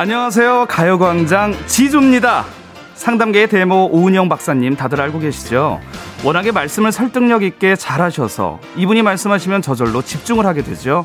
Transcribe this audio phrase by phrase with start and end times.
[0.00, 0.66] 안녕하세요.
[0.68, 2.44] 가요광장 지조입니다.
[2.94, 5.80] 상담계의 데모 오은영 박사님 다들 알고 계시죠?
[6.22, 11.04] 워낙에 말씀을 설득력 있게 잘하셔서 이분이 말씀하시면 저절로 집중을 하게 되죠.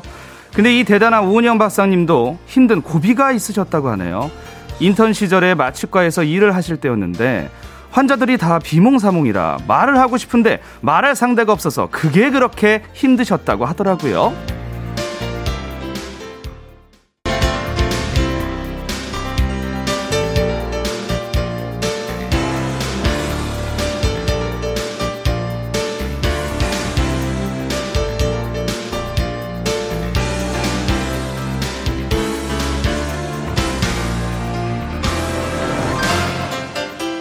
[0.54, 4.30] 근데 이 대단한 오은영 박사님도 힘든 고비가 있으셨다고 하네요.
[4.78, 7.50] 인턴 시절에 마취과에서 일을 하실 때였는데
[7.90, 14.32] 환자들이 다 비몽사몽이라 말을 하고 싶은데 말할 상대가 없어서 그게 그렇게 힘드셨다고 하더라고요.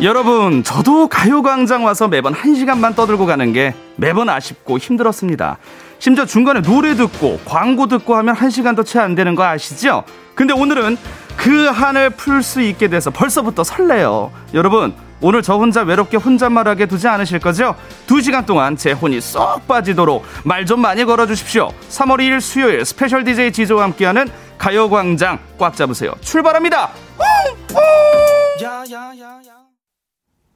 [0.04, 5.58] 여러분, 저도 가요광장 와서 매번 한 시간만 떠들고 가는 게 매번 아쉽고 힘들었습니다.
[6.00, 10.04] 심지어 중간에 노래 듣고 광고 듣고 하면 한 시간도 채 안 되는 거 아시죠?
[10.36, 10.98] 근데 오늘은
[11.38, 14.32] 그 한을 풀 수 있게 돼서 벌써부터 설레요.
[14.54, 17.76] 여러분, 오늘 저 혼자 외롭게 혼잣말하게 두지 않으실 거죠?
[18.06, 21.70] 두 시간 동안 제 혼이 쏙 빠지도록 말 좀 많이 걸어주십시오.
[21.90, 26.12] 3월 2일 수요일 스페셜 DJ 지조와 함께하는 가요광장 꽉 잡으세요.
[26.20, 26.90] 출발합니다.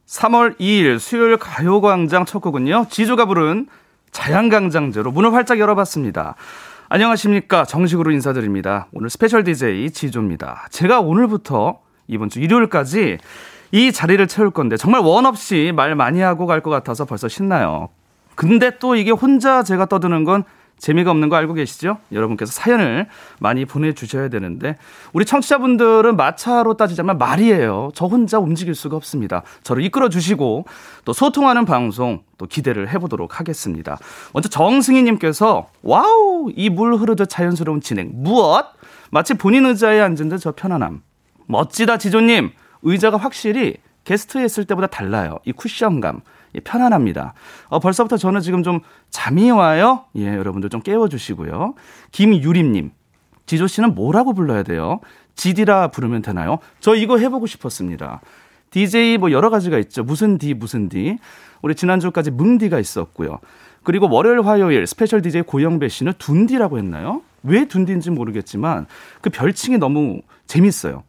[0.07, 2.87] 3월 2일 수요일 가요광장 첫 곡은요.
[2.89, 3.67] 지조가 부른
[4.11, 6.35] 자양강장제로 문을 활짝 열어봤습니다.
[6.89, 7.65] 안녕하십니까.
[7.65, 8.87] 정식으로 인사드립니다.
[8.93, 10.67] 오늘 스페셜 DJ 지조입니다.
[10.71, 13.17] 제가 오늘부터 이번 주 일요일까지
[13.73, 17.89] 이 자리를 채울 건데 정말 원 없이 말 많이 하고 갈 것 같아서 벌써 신나요.
[18.35, 20.45] 근데 또 이게 혼자 제가 떠드는 건
[20.77, 21.97] 재미가 없는 거 알고 계시죠?
[22.11, 23.07] 여러분께서 사연을
[23.39, 24.77] 많이 보내주셔야 되는데
[25.11, 27.89] 우리 청취자분들은 마차로 따지자면 말이에요.
[27.95, 29.41] 저 혼자 움직일 수가 없습니다.
[29.63, 30.65] 저를 이끌어 주시고
[31.03, 33.97] 또 소통하는 방송 또 기대를 해보도록 하겠습니다.
[34.33, 38.65] 먼저 정승희님께서 와우 이 물 흐르듯 자연스러운 진행 무엇?
[39.09, 41.01] 마치 본인 의자에 앉은 듯 저 편안함.
[41.47, 42.51] 멋지다 지조님
[42.83, 45.39] 의자가 확실히 게스트에 있을 때보다 달라요.
[45.45, 46.21] 이 쿠션감.
[46.55, 47.33] 예, 편안합니다.
[47.67, 50.05] 어, 벌써부터 저는 지금 좀 잠이 와요.
[50.15, 51.75] 예, 여러분들 좀 깨워주시고요.
[52.11, 52.91] 김유림님,
[53.45, 54.99] 지조 씨는 뭐라고 불러야 돼요?
[55.35, 56.59] 지디라 부르면 되나요?
[56.79, 58.21] 저 이거 해보고 싶었습니다.
[58.71, 60.03] DJ 뭐 여러 가지가 있죠.
[60.03, 61.17] 무슨 D, 무슨 D.
[61.61, 63.39] 우리 지난주까지 뭉디가 있었고요.
[63.83, 67.21] 그리고 월요일, 화요일 스페셜 DJ 고영배 씨는 둔디라고 했나요?
[67.43, 68.85] 왜 둔디인지 모르겠지만
[69.21, 71.03] 그 별칭이 너무 재밌어요.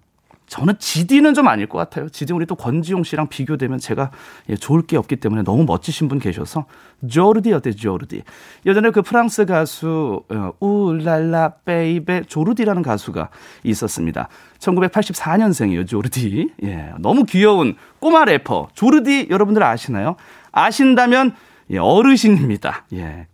[0.49, 2.09] 저는 지디는 좀 아닐 것 같아요.
[2.09, 4.11] 지디 우리 또 권지용 씨랑 비교되면 제가
[4.49, 6.65] 예, 좋을 게 없기 때문에 너무 멋지신 분 계셔서
[7.09, 8.23] 조르디 어때 조르디.
[8.67, 13.29] 예전에 그 프랑스 가수 어, Oh là là bébé 조르디라는 가수가
[13.63, 14.29] 있었습니다.
[14.59, 16.49] 1984년생이에요 조르디.
[16.65, 20.17] 예, 너무 귀여운 꼬마 래퍼 조르디 여러분들 아시나요?
[20.51, 21.35] 아신다면
[21.71, 22.87] 예, 어르신입니다.
[22.95, 23.27] 예.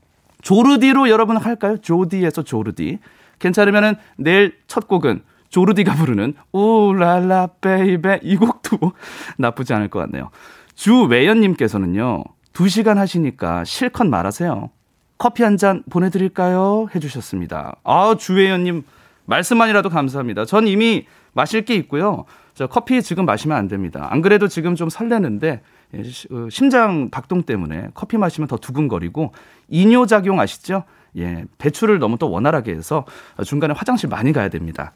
[0.42, 1.78] 조르디로 여러분 할까요?
[1.78, 2.98] 조디에서 조르디.
[3.38, 5.22] 괜찮으면은 내일 첫 곡은
[5.58, 8.90] 조르디가 부르는 Oh là là bébé 이 곡도
[9.38, 10.30] 나쁘지 않을 것 같네요.
[10.74, 12.24] 주외연님께서는요.
[12.52, 14.70] 2시간 하시니까 실컷 말하세요.
[15.16, 16.88] 커피 한 잔 보내드릴까요?
[16.92, 17.76] 해주셨습니다.
[17.84, 18.82] 아, 주외연님
[19.26, 20.44] 말씀만이라도 감사합니다.
[20.44, 22.24] 전 이미 마실 게 있고요.
[22.54, 24.08] 저 커피 지금 마시면 안 됩니다.
[24.10, 25.62] 안 그래도 지금 좀 설레는데
[25.94, 26.00] 예,
[26.34, 29.32] 어, 심장 박동 때문에 커피 마시면 더 두근거리고
[29.68, 30.82] 이뇨작용 아시죠?
[31.16, 33.04] 예, 배출을 너무 또 원활하게 해서
[33.44, 34.92] 중간에 화장실 많이 가야 됩니다.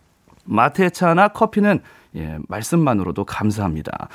[0.48, 1.80] 마테차나 커피는
[2.16, 4.08] 예, 말씀만으로도 감사합니다.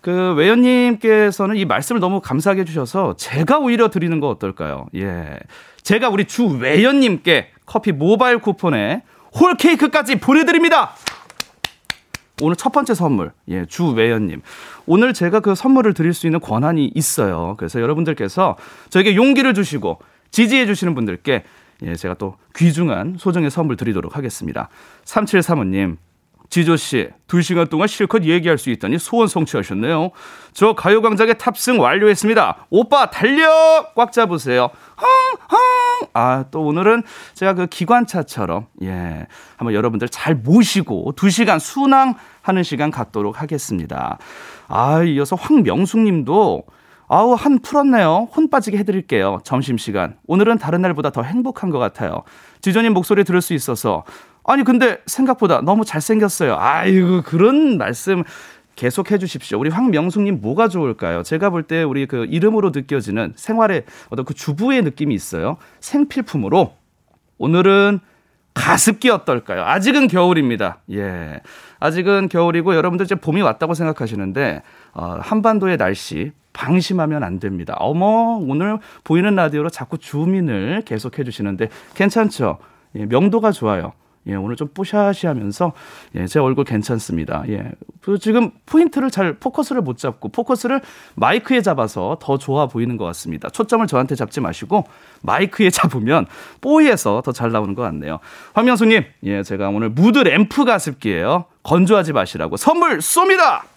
[0.00, 4.86] 그 외연님께서는 이 말씀을 너무 감사하게 해주셔서 제가 오히려 드리는 거 어떨까요?
[4.94, 5.38] 예.
[5.82, 9.02] 제가 우리 주 외연님께 커피 모바일 쿠폰에
[9.38, 10.92] 홀 케이크까지 보내드립니다!
[12.42, 14.42] 오늘 첫 번째 선물, 예, 주외연님.
[14.84, 17.54] 오늘 제가 그 선물을 드릴 수 있는 권한이 있어요.
[17.56, 18.56] 그래서 여러분들께서
[18.90, 19.98] 저에게 용기를 주시고
[20.30, 21.44] 지지해 주시는 분들께
[21.82, 24.68] 예, 제가 또 귀중한 소정의 선물 드리도록 하겠습니다.
[25.04, 25.98] 3735님,
[26.48, 30.10] 지조 씨, 2시간 동안 실컷 얘기할 수 있다니 소원 성취하셨네요.
[30.52, 32.66] 저 가요광장에 탑승 완료했습니다.
[32.70, 33.88] 오빠, 달려!
[33.94, 34.70] 꽉 잡으세요.
[35.00, 35.08] 헝,
[35.50, 36.08] 헝!
[36.14, 37.02] 아, 또 오늘은
[37.34, 39.26] 제가 그 기관차처럼, 예,
[39.56, 44.18] 한번 여러분들 잘 모시고 2시간 순항하는 시간 갖도록 하겠습니다.
[44.68, 46.64] 아, 이어서 황명숙 님도
[47.08, 48.28] 아우, 한 풀었네요.
[48.34, 49.38] 혼 빠지게 해드릴게요.
[49.44, 50.16] 점심시간.
[50.26, 52.22] 오늘은 다른 날보다 더 행복한 것 같아요.
[52.62, 54.04] 지조님 목소리 들을 수 있어서.
[54.44, 56.56] 아니, 근데 생각보다 너무 잘생겼어요.
[56.58, 58.24] 아이고, 그런 말씀
[58.74, 59.58] 계속 해주십시오.
[59.58, 61.22] 우리 황명숙님 뭐가 좋을까요?
[61.22, 65.56] 제가 볼 때 우리 그 이름으로 느껴지는 생활의 어떤 그 주부의 느낌이 있어요.
[65.80, 66.74] 생필품으로.
[67.38, 68.00] 오늘은
[68.54, 69.62] 가습기 어떨까요?
[69.64, 70.78] 아직은 겨울입니다.
[70.92, 71.40] 예.
[71.78, 74.62] 아직은 겨울이고 여러분들 이제 봄이 왔다고 생각하시는데,
[74.96, 77.76] 어, 한반도의 날씨 방심하면 안 됩니다.
[77.78, 82.56] 어머, 오늘 보이는 라디오로 자꾸 줌인을 계속 해 주시는데 괜찮죠?
[82.96, 83.92] 예, 명도가 좋아요.
[84.26, 85.72] 예, 오늘 좀 뽀샤시 하면서
[86.14, 87.44] 예, 제 얼굴 괜찮습니다.
[87.48, 87.70] 예.
[88.00, 90.80] 그 지금 포인트를 잘 포커스를 못 잡고 포커스를
[91.14, 93.50] 마이크에 잡아서 더 좋아 보이는 것 같습니다.
[93.50, 94.84] 초점을 저한테 잡지 마시고
[95.22, 96.26] 마이크에 잡으면
[96.62, 98.18] 뽀얘서 더 잘 나오는 것 같네요.
[98.54, 101.44] 황명수님, 예, 제가 오늘 무드 램프 가습기예요.
[101.62, 103.75] 건조하지 마시라고 선물 쏩니다.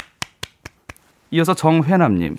[1.31, 2.37] 이어서 정회남님,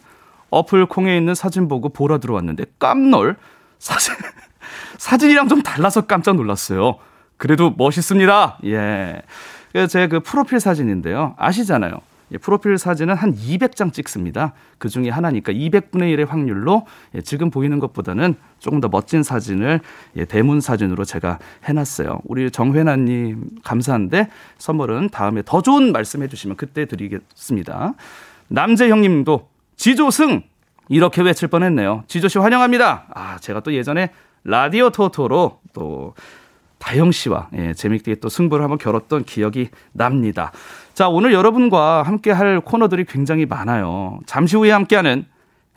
[0.50, 3.37] 어플 콩에 있는 사진 보고 보러 들어왔는데 깜놀
[3.78, 4.14] 사진
[4.98, 6.96] 사진이랑 좀 달라서 깜짝 놀랐어요.
[7.37, 8.58] 그래도 멋있습니다.
[8.66, 9.22] 예.
[9.88, 11.34] 제 그 프로필 사진인데요.
[11.38, 12.00] 아시잖아요.
[12.32, 14.52] 예, 프로필 사진은 한 200장 찍습니다.
[14.78, 19.81] 그 중에 하나니까 200분의 1의 확률로 예, 지금 보이는 것보다는 조금 더 멋진 사진을
[20.16, 22.20] 예, 대문 사진으로 제가 해놨어요.
[22.25, 24.28] 우리 정회나님 감사한데
[24.58, 27.94] 선물은 다음에 더 좋은 말씀 해 주시면 그때 드리겠습니다.
[28.50, 30.43] 남재 형님도 지조승
[30.88, 32.05] 이렇게 외칠 뻔했네요.
[32.08, 33.06] 지조 씨 환영합니다.
[33.14, 34.11] 아 제가 또 예전에
[34.44, 36.14] 라디오 토토로 또
[36.79, 40.50] 다영 씨와 예, 재밌게 또 승부를 한번 겨뤘던 기억이 납니다.
[40.94, 44.19] 자, 오늘 여러분과 함께 할 코너들이 굉장히 많아요.
[44.26, 45.26] 잠시 후에 함께하는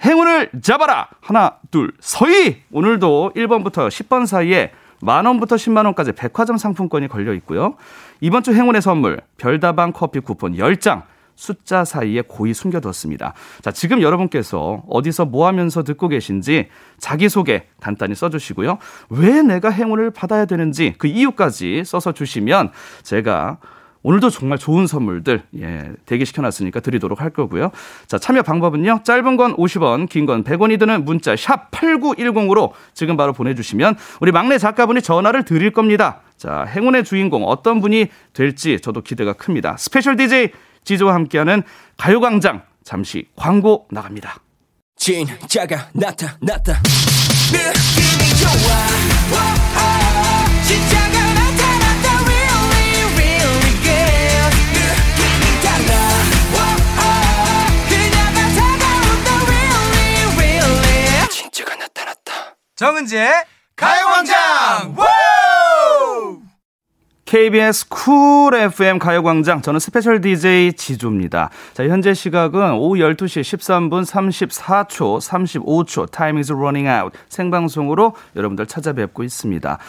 [0.03, 1.09] 행운을 잡아라!
[1.21, 2.61] 하나, 둘, 서희!
[2.71, 4.71] 오늘도 1번부터 10번 사이에
[5.01, 7.75] 만 원부터 10만 원까지 백화점 상품권이 걸려 있고요.
[8.21, 11.03] 이번 주 행운의 선물, 별다방 커피 쿠폰 10장,
[11.35, 13.33] 숫자 사이에 고이 숨겨뒀습니다.
[13.61, 16.67] 자, 지금 여러분께서 어디서 뭐 하면서 듣고 계신지
[16.99, 18.77] 자기소개 간단히 써주시고요.
[19.09, 22.71] 왜 내가 행운을 받아야 되는지 그 이유까지 써서 주시면
[23.03, 23.57] 제가
[24.05, 27.71] 오늘도 정말 좋은 선물들 예, 대기시켜 놨으니까 드리도록 할 거고요.
[28.05, 28.99] 자, 참여 방법은요.
[29.05, 34.33] 짧은 건 50원, 긴 건 100원이 드는 문자 샵 8910으로 지금 바로 보내 주시면 우리
[34.33, 36.19] 막내 작가분이 전화를 드릴 겁니다.
[36.35, 39.77] 자, 행운의 주인공 어떤 분이 될지 저도 기대가 큽니다.
[39.77, 40.51] 스페셜 DJ
[40.83, 41.63] 지조와 함께하는
[41.97, 44.37] 가요광장 잠시 광고 나갑니다.
[44.97, 46.81] 진짜가 나타났다.
[47.51, 48.51] 느낌이 좋아.
[49.31, 49.35] 오,
[49.79, 52.07] 오, 진짜가 나타났다.
[52.25, 54.51] Really, really good.
[54.73, 55.91] 느낌이 달라.
[56.53, 56.57] 오,
[56.99, 57.03] 오,
[57.89, 59.27] 그녀가 다가온다.
[59.45, 61.29] Really, really.
[61.29, 62.31] 진짜가 나타났다.
[62.75, 63.31] 정은지의
[63.75, 64.95] 가요광장.
[67.33, 71.49] KBS 쿨 FM 가요광장 저는 스페셜 DJ 지조입니다.
[71.73, 79.23] 자, 현재 시각은 오후 12시 13분 34초, 35초 Time is running out 생방송으로 여러분들 찾아뵙고
[79.23, 79.79] 있습니다.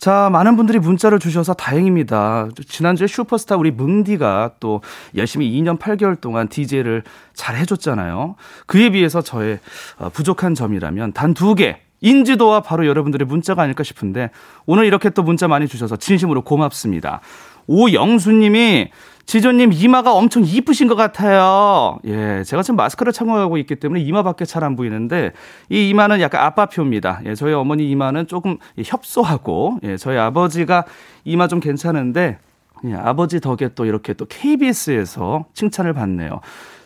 [0.00, 2.48] 자, 많은 분들이 문자를 주셔서 다행입니다.
[2.68, 4.82] 지난주에 슈퍼스타 우리 뭉디가 또
[5.16, 8.36] 열심히 2년 8개월 동안 DJ를 잘 해줬잖아요.
[8.66, 9.60] 그에 비해서 저의
[9.96, 14.30] 어, 부족한 점이라면 단 두 개, 인지도와 바로 여러분들의 문자가 아닐까 싶은데
[14.66, 17.20] 오늘 이렇게 또 문자 많이 주셔서 진심으로 고맙습니다.
[17.66, 18.90] 오영수님이
[19.24, 21.98] 지조님 이마가 엄청 이쁘신 것 같아요.
[22.04, 25.32] 예, 제가 지금 마스크를 착용하고 있기 때문에 이마밖에 잘 안 보이는데
[25.70, 27.20] 이 이마는 약간 아빠표입니다.
[27.26, 30.84] 예, 저희 어머니 이마는 조금 협소하고 예, 저희 아버지가
[31.24, 32.38] 이마 좀 괜찮은데
[32.84, 36.40] 예, 아버지 덕에 또 이렇게 또 KBS에서 칭찬을 받네요.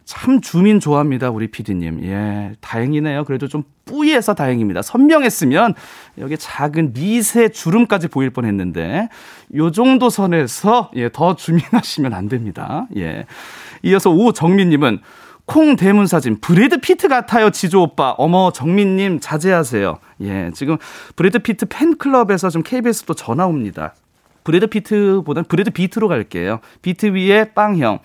[0.07, 2.05] 참 줌인 좋아합니다, 우리 피디님.
[2.05, 3.25] 예, 다행이네요.
[3.25, 4.83] 그래도 좀 뿌예서 다행입니다.
[4.83, 5.75] 선명했으면
[6.19, 9.09] 여기 작은 미세 주름까지 보일 뻔 했는데,
[9.57, 12.87] 요 정도 선에서, 예, 더 줌인하시면 안 됩니다.
[12.97, 13.27] 예.
[13.83, 15.01] 이어서 오정민 님은
[15.45, 20.77] 콩 대문 사진 브래드 피트 같아요 지조 오빠 어머 정민 님 자제하세요 예 지금
[21.15, 23.95] 브래드 피트 팬클럽에서 좀 KBS 또 전화 옵니다
[24.43, 28.01] 브래드 피트보다는 브래드 비트로 갈게요 비트 위에 빵형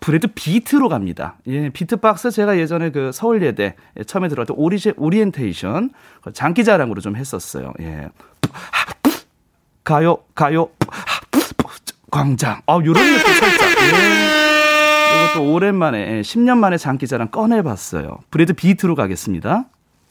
[0.00, 1.36] 브레드 비트로 갑니다.
[1.46, 3.74] 예, 비트박스 제가 예전에 그 서울예대
[4.06, 5.90] 처음에 들어갈 때 오리제, 오리엔테이션
[6.32, 7.72] 장기자랑으로 좀 했었어요.
[7.80, 8.10] 예.
[9.82, 10.68] 가요, 가요,
[12.10, 12.60] 광장.
[12.66, 13.70] 아, 요런 느낌 살짝.
[13.82, 15.24] 예.
[15.32, 18.18] 이것도 오랜만에, 10년 예, 만에 장기자랑 꺼내봤어요.
[18.30, 19.64] 브레드 비트로 가겠습니다.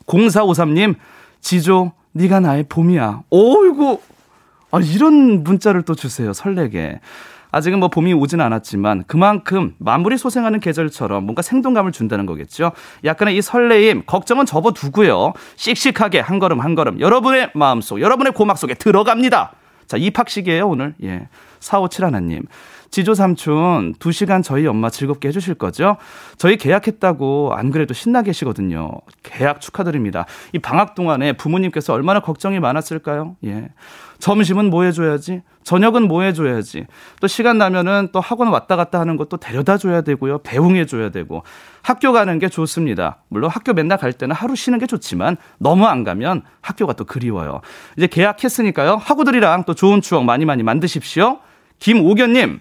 [0.08, 0.96] 0453님,
[1.42, 3.24] 지조, 네가 나의 봄이야.
[3.30, 4.02] 오이고,
[4.72, 6.34] 아, 이런 문자를 또 주세요.
[6.34, 7.00] 설레게.
[7.54, 12.72] 아직은 뭐 봄이 오진 않았지만 그만큼 마무리 소생하는 계절처럼 뭔가 생동감을 준다는 거겠죠.
[13.06, 15.34] 약간의 이 설레임, 걱정은 접어두고요.
[15.56, 19.54] 씩씩하게 한 걸음 한 걸음 여러분의 마음속, 여러분의 고막 속에 들어갑니다.
[19.86, 20.96] 자, 입학식이에요, 오늘.
[21.04, 21.28] 예.
[21.60, 22.44] 457 하나님.
[22.94, 25.98] 지조 삼촌, 2시간 저희 엄마 즐겁게 해주실 거죠?
[26.38, 28.92] 저희 계약했다고 안 그래도 신나 계시거든요.
[29.24, 30.28] 계약 축하드립니다.
[30.52, 33.36] 이 방학 동안에 부모님께서 얼마나 걱정이 많았을까요?
[33.46, 33.70] 예.
[34.20, 35.42] 점심은 뭐 해줘야지?
[35.64, 36.86] 저녁은 뭐 해줘야지?
[37.20, 40.44] 또 시간 나면은 또 학원 왔다 갔다 하는 것도 데려다 줘야 되고요.
[40.44, 41.42] 배웅해줘야 되고.
[41.82, 43.24] 학교 가는 게 좋습니다.
[43.28, 47.62] 물론 학교 맨날 갈 때는 하루 쉬는 게 좋지만 너무 안 가면 학교가 또 그리워요.
[47.98, 48.98] 이제 계약했으니까요.
[48.98, 51.40] 학우들이랑 또 좋은 추억 많이 많이 만드십시오.
[51.80, 52.60] 김오견님,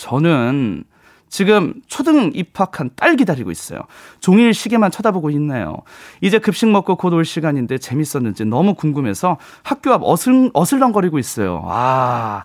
[0.00, 0.84] 저는
[1.28, 3.80] 지금 초등 입학한 딸 기다리고 있어요.
[4.20, 5.76] 종일 시계만 쳐다보고 있네요.
[6.20, 11.62] 이제 급식 먹고 곧 올 시간인데 재밌었는지 너무 궁금해서 학교 앞 어슬, 어슬렁거리고 있어요.
[11.66, 12.44] 아,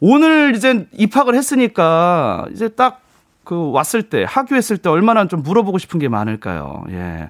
[0.00, 3.02] 오늘 이제 입학을 했으니까 이제 딱
[3.46, 6.82] 그 왔을 때 학교했을 때 얼마나 좀 물어보고 싶은 게 많을까요?
[6.90, 7.28] 예.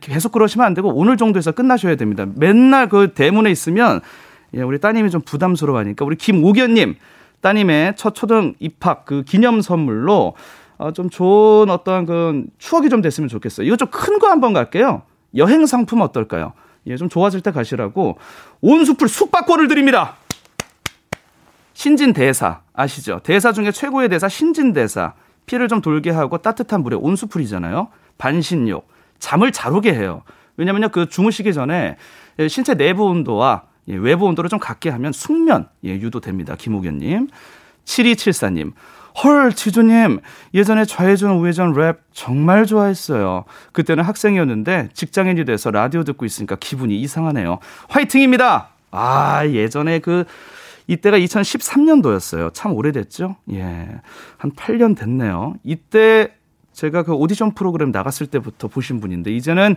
[0.00, 2.24] 계속 그러시면 안 되고 오늘 정도에서 끝나셔야 됩니다.
[2.34, 4.00] 맨날 그 대문에 있으면
[4.54, 6.94] 예, 우리 따님이 좀 부담스러워하니까 우리 김오견님
[7.40, 10.34] 따님의 첫 초등 입학 그 기념 선물로
[10.78, 13.66] 어, 좀 좋은 어떤 그 추억이 좀 됐으면 좋겠어요.
[13.66, 15.02] 이거 좀 큰 거 한번 갈게요.
[15.36, 16.52] 여행 상품 어떨까요?
[16.86, 18.18] 예, 좀 좋아질 때 가시라고
[18.60, 20.16] 온수풀 숙박권을 드립니다.
[21.74, 23.20] 신진 대사 아시죠?
[23.22, 25.14] 대사 중에 최고의 대사 신진 대사.
[25.46, 27.88] 피를 좀 돌게 하고 따뜻한 물에 온수풀이잖아요.
[28.18, 28.88] 반신욕.
[29.18, 30.22] 잠을 잘 오게 해요.
[30.56, 31.96] 왜냐면요, 그 주무시기 전에
[32.48, 36.56] 신체 내부 온도와 예, 외부 온도를 좀 같게 하면 숙면 예, 유도됩니다.
[36.56, 37.28] 김우견님.
[37.84, 38.72] 7274님.
[39.22, 40.20] 헐, 지조님,
[40.54, 43.44] 예전에 좌회전, 우회전 랩 정말 좋아했어요.
[43.72, 47.58] 그때는 학생이었는데 직장인이 돼서 라디오 듣고 있으니까 기분이 이상하네요.
[47.88, 48.70] 화이팅입니다!
[48.92, 50.24] 아, 예전에 그,
[50.86, 52.52] 이때가 2013년도였어요.
[52.52, 53.36] 참 오래됐죠?
[53.52, 53.88] 예.
[54.38, 55.54] 한 8년 됐네요.
[55.62, 56.34] 이때
[56.72, 59.76] 제가 그 오디션 프로그램 나갔을 때부터 보신 분인데, 이제는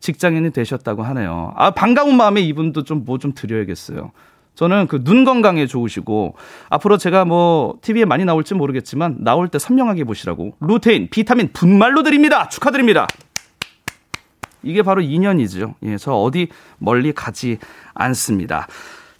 [0.00, 1.52] 직장인이 되셨다고 하네요.
[1.56, 4.12] 아, 반가운 마음에 이분도 좀 뭐좀 뭐 드려야겠어요.
[4.54, 6.36] 저는 그 눈 건강에 좋으시고
[6.70, 12.48] 앞으로 제가 뭐 TV에 많이 나올지 모르겠지만 나올 때 선명하게 보시라고 루테인, 비타민 분말로 드립니다.
[12.48, 13.06] 축하드립니다.
[14.62, 15.74] 이게 바로 인연이죠.
[15.82, 16.48] 예, 저 어디
[16.78, 17.58] 멀리 가지
[17.92, 18.66] 않습니다.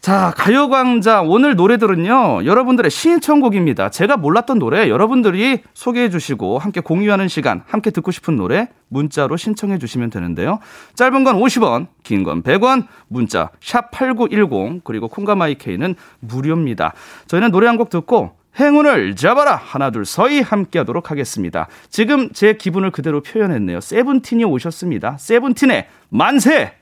[0.05, 3.89] 자, 가요광장 오늘 노래들은요, 여러분들의 신청곡입니다.
[3.89, 9.79] 제가 몰랐던 노래 여러분들이 소개해 주시고 함께 공유하는 시간, 함께 듣고 싶은 노래 문자로 신청해
[9.79, 10.59] 주시면 되는데요.
[10.95, 16.93] 짧은 건 50원, 긴 건 100원, 문자 샵8910 그리고 콩가마이케이는 무료입니다.
[17.27, 21.67] 저희는 노래 한 곡 듣고 행운을 잡아라 하나 둘 서희 함께 하도록 하겠습니다.
[21.89, 23.81] 지금 제 기분을 그대로 표현했네요.
[23.81, 25.17] 세븐틴이 오셨습니다.
[25.19, 26.75] 세븐틴의 만세!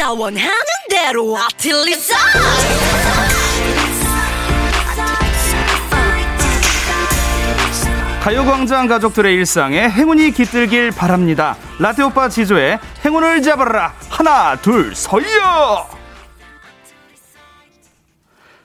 [0.00, 0.50] 나 원하는
[0.88, 2.16] 대로 아틀리사
[8.22, 11.54] 가요광장 가족들의 일상에 행운이 깃들길 바랍니다.
[11.78, 15.86] 라떼오빠 지조의 행운을 잡아라 하나 둘 서요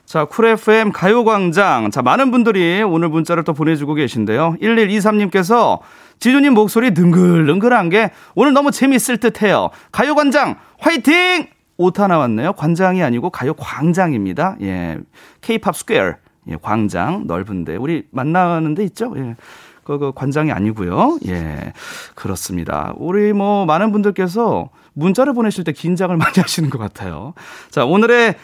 [0.06, 1.92] 자, 쿨 FM 가요광장.
[1.92, 4.56] 자, 많은 분들이 오늘 문자를 또 보내주고 계신데요.
[4.62, 5.80] 1123님께서
[6.20, 9.70] 지조님 목소리 능글능글한 게 오늘 너무 재밌을 듯 해요.
[9.92, 11.48] 가요광장 화이팅!
[11.78, 12.54] 오타 나왔네요.
[12.54, 14.58] 관장이 아니고 가요광장입니다.
[14.62, 14.98] 예.
[15.42, 16.14] K-pop square.
[16.48, 19.14] 예, 광장 넓은데 우리 만나는 데 있죠?
[19.18, 19.36] 예.
[19.84, 21.20] 그, 그 광장이 아니고요.
[21.28, 21.74] 예.
[22.16, 22.94] 그렇습니다.
[22.98, 27.34] 우리 뭐 많은 분들께서 문자를 보내실 때 긴장을 많이 하시는 것 같아요.
[27.70, 28.36] 자, 오늘의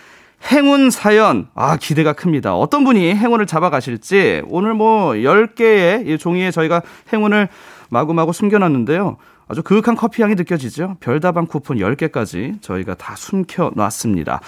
[0.50, 2.56] 행운 사연, 아, 기대가 큽니다.
[2.56, 6.82] 어떤 분이 행운을 잡아가실지, 오늘 뭐, 10개의 종이에 저희가
[7.14, 7.48] 행운을
[7.90, 9.18] 마구마구 숨겨놨는데요.
[9.48, 10.98] 아주 그윽한 커피 향이 느껴지죠?
[11.00, 14.42] 별다방 쿠폰 10개까지 저희가 다 숨겨놨습니다.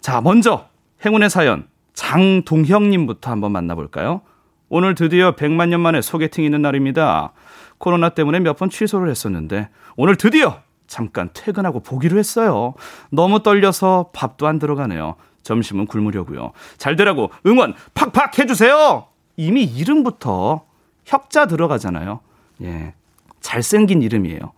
[0.00, 0.66] 자, 먼저,
[1.04, 4.22] 행운의 사연, 장동형님부터 한번 만나볼까요?
[4.70, 7.32] 오늘 드디어 100만 년 만에 소개팅 있는 날입니다.
[7.78, 12.74] 코로나 때문에 몇 번 취소를 했었는데, 오늘 드디어 잠깐 퇴근하고 보기로 했어요.
[13.10, 15.16] 너무 떨려서 밥도 안 들어가네요.
[15.44, 16.52] 점심은 굶으려고요.
[16.76, 19.06] 잘 되라고 응원 팍팍 해주세요.
[19.36, 20.64] 이미 이름부터
[21.04, 22.20] 혁자 들어가잖아요.
[22.62, 22.94] 예,
[23.40, 24.52] 잘생긴 이름이에요.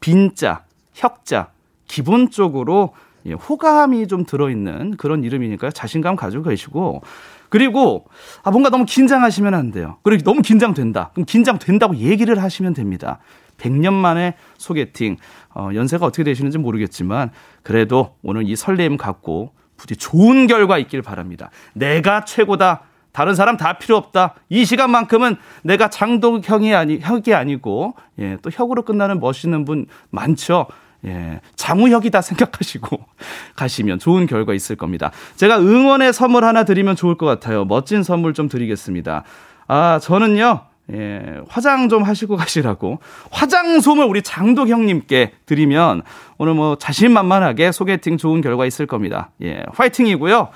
[0.00, 1.50] 빈자, 혁자,
[1.86, 2.94] 기본적으로
[3.26, 5.70] 예, 호감이 좀 들어있는 그런 이름이니까요.
[5.72, 7.02] 자신감 가지고 계시고.
[7.50, 8.06] 그리고,
[8.42, 9.98] 아, 뭔가 너무 긴장하시면 안 돼요.
[10.02, 11.10] 그리고 너무 긴장된다.
[11.12, 13.18] 그럼 긴장된다고 얘기를 하시면 됩니다.
[13.58, 15.16] 100년 만에 소개팅.
[15.54, 17.30] 어, 연세가 어떻게 되시는지 모르겠지만,
[17.62, 21.50] 그래도 오늘 이 설렘 갖고 부디 좋은 결과 있길 바랍니다.
[21.72, 22.82] 내가 최고다.
[23.12, 24.34] 다른 사람 다 필요 없다.
[24.50, 30.66] 이 시간만큼은 내가 장동형이 아니, 혁이 아니고, 예, 또 혁으로 끝나는 멋있는 분 많죠.
[31.06, 33.00] 예, 장우혁이다 생각하시고
[33.56, 35.12] 가시면 좋은 결과 있을 겁니다.
[35.36, 37.64] 제가 응원의 선물 하나 드리면 좋을 것 같아요.
[37.64, 39.24] 멋진 선물 좀 드리겠습니다.
[39.66, 40.60] 아, 저는요,
[40.92, 42.98] 예, 화장 좀 하시고 가시라고
[43.30, 46.02] 화장솜을 우리 장독 형님께 드리면
[46.38, 49.30] 오늘 뭐 자신만만하게 소개팅 좋은 결과 있을 겁니다.
[49.42, 50.48] 예, 화이팅이고요.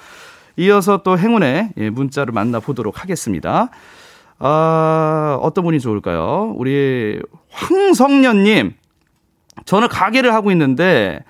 [0.57, 3.71] 이어서 또 행운의 예, 문자를 만나보도록 하겠습니다.
[4.39, 6.55] 아, 어떤 분이 좋을까요?
[6.57, 8.75] 우리 황성년님.
[9.65, 11.21] 저는 가게를 하고 있는데,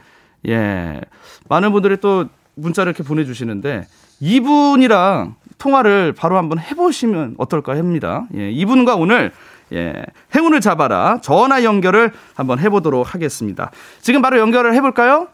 [0.49, 1.01] 예,
[1.49, 3.87] 많은 분들이 또 문자를 이렇게 보내주시는데,
[4.21, 8.25] 이분이랑 통화를 바로 한번 해보시면 어떨까 합니다.
[8.37, 9.33] 예, 이분과 오늘
[9.73, 13.71] 예, 행운을 잡아라 전화 연결을 한번 해보도록 하겠습니다.
[14.01, 15.29] 지금 바로 연결을 해볼까요?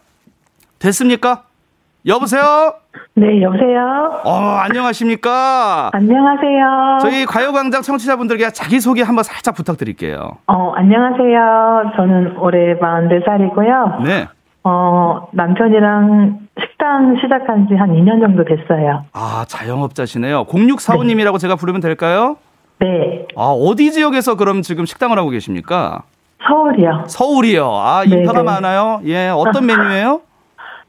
[0.78, 1.42] 됐습니까?
[2.06, 2.74] 여보세요?
[3.14, 4.22] 네, 여보세요?
[4.24, 5.90] 어, 안녕하십니까?
[5.92, 6.98] 안녕하세요.
[7.02, 10.38] 저희 가요광장 청취자분들께 자기소개 한번 살짝 부탁드릴게요.
[10.46, 11.92] 어, 안녕하세요.
[11.96, 14.02] 저는 올해 44살이고요.
[14.04, 14.28] 네.
[14.64, 19.04] 어, 남편이랑 식당 시작한 지 한 2년 정도 됐어요.
[19.12, 20.44] 아, 자영업자시네요.
[20.44, 22.36] 0645님이라고 제가 부르면 될까요?
[22.80, 26.02] 네, 아, 어디 지역에서 그럼 지금 식당을 하고 계십니까?
[26.46, 27.04] 서울이요.
[27.06, 27.66] 서울이요.
[27.74, 28.44] 아, 네, 인파가 네.
[28.44, 29.00] 많아요.
[29.04, 30.20] 예, 어떤 메뉴예요?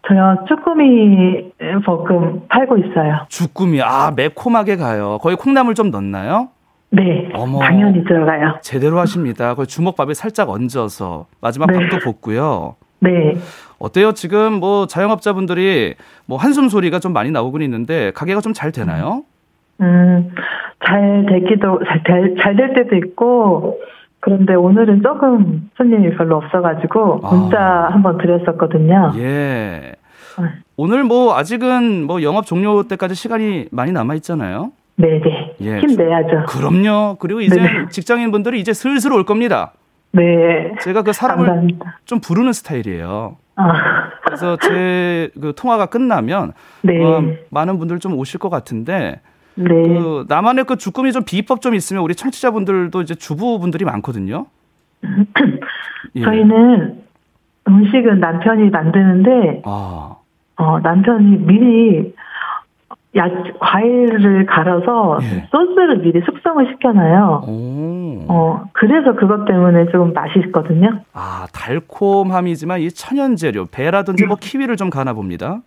[0.07, 1.51] 저요, 쭈꾸미
[1.85, 3.25] 볶음 팔고 있어요.
[3.29, 3.81] 주꾸미.
[3.81, 5.17] 아, 매콤하게 가요.
[5.21, 6.49] 거의 콩나물 좀 넣나요?
[6.89, 7.59] 네, 어머.
[7.59, 8.57] 당연히 들어가요.
[8.61, 9.53] 제대로 하십니다.
[9.55, 11.77] 거의 주먹밥에 살짝 얹어서 마지막 네.
[11.89, 12.75] 밥도 볶고요.
[13.01, 13.35] 네,
[13.79, 14.13] 어때요?
[14.13, 19.23] 지금 뭐 자영업자분들이 뭐 한숨 소리가 좀 많이 나오곤 있는데 가게가 좀 잘 되나요?
[19.81, 20.31] 음,
[20.85, 23.79] 잘 되기도, 잘, 될- 잘될 때도 있고,
[24.19, 27.33] 그런데 오늘은 조금 손님이 별로 없어가지고, 아.
[27.33, 27.59] 문자
[27.91, 29.13] 한번 드렸었거든요.
[29.17, 29.21] 예.
[30.37, 30.43] 네.
[30.77, 34.71] 오늘 뭐 아직은 뭐 영업 종료 때까지 시간이 많이 남아 있잖아요.
[34.97, 35.55] 네네.
[35.61, 35.79] 예.
[35.79, 36.45] 힘내야죠.
[36.47, 37.15] 그럼요.
[37.19, 37.89] 그리고 이제 네네.
[37.89, 39.73] 직장인분들이 이제 슬슬 올 겁니다.
[40.13, 40.73] 네.
[40.81, 41.99] 제가 그 사람을 감사합니다.
[42.05, 43.37] 좀 부르는 스타일이에요.
[43.55, 43.73] 아,
[44.23, 47.03] 그래서 제 그 통화가 끝나면 네.
[47.03, 49.21] 어, 많은 분들 좀 오실 것 같은데
[49.55, 49.67] 네.
[49.67, 54.47] 그 나만의 그 주꾸미 좀 비법 좀 있으면 우리 청취자분들도 이제 주부분들이 많거든요.
[56.15, 56.21] 예.
[56.21, 57.01] 저희는
[57.67, 60.15] 음식은 남편이 만드는데, 아,
[60.57, 62.13] 어, 남편이 미리
[63.17, 63.25] 야,
[63.59, 65.47] 과일을 갈아서 예.
[65.51, 67.43] 소스를 미리 숙성을 시켜놔요.
[67.45, 68.25] 오.
[68.29, 71.01] 어, 그래서 그것 때문에 조금 맛있거든요.
[71.13, 75.59] 아, 달콤함이지만 이 천연 재료, 배라든지 뭐 키위를 좀 가나 봅니다.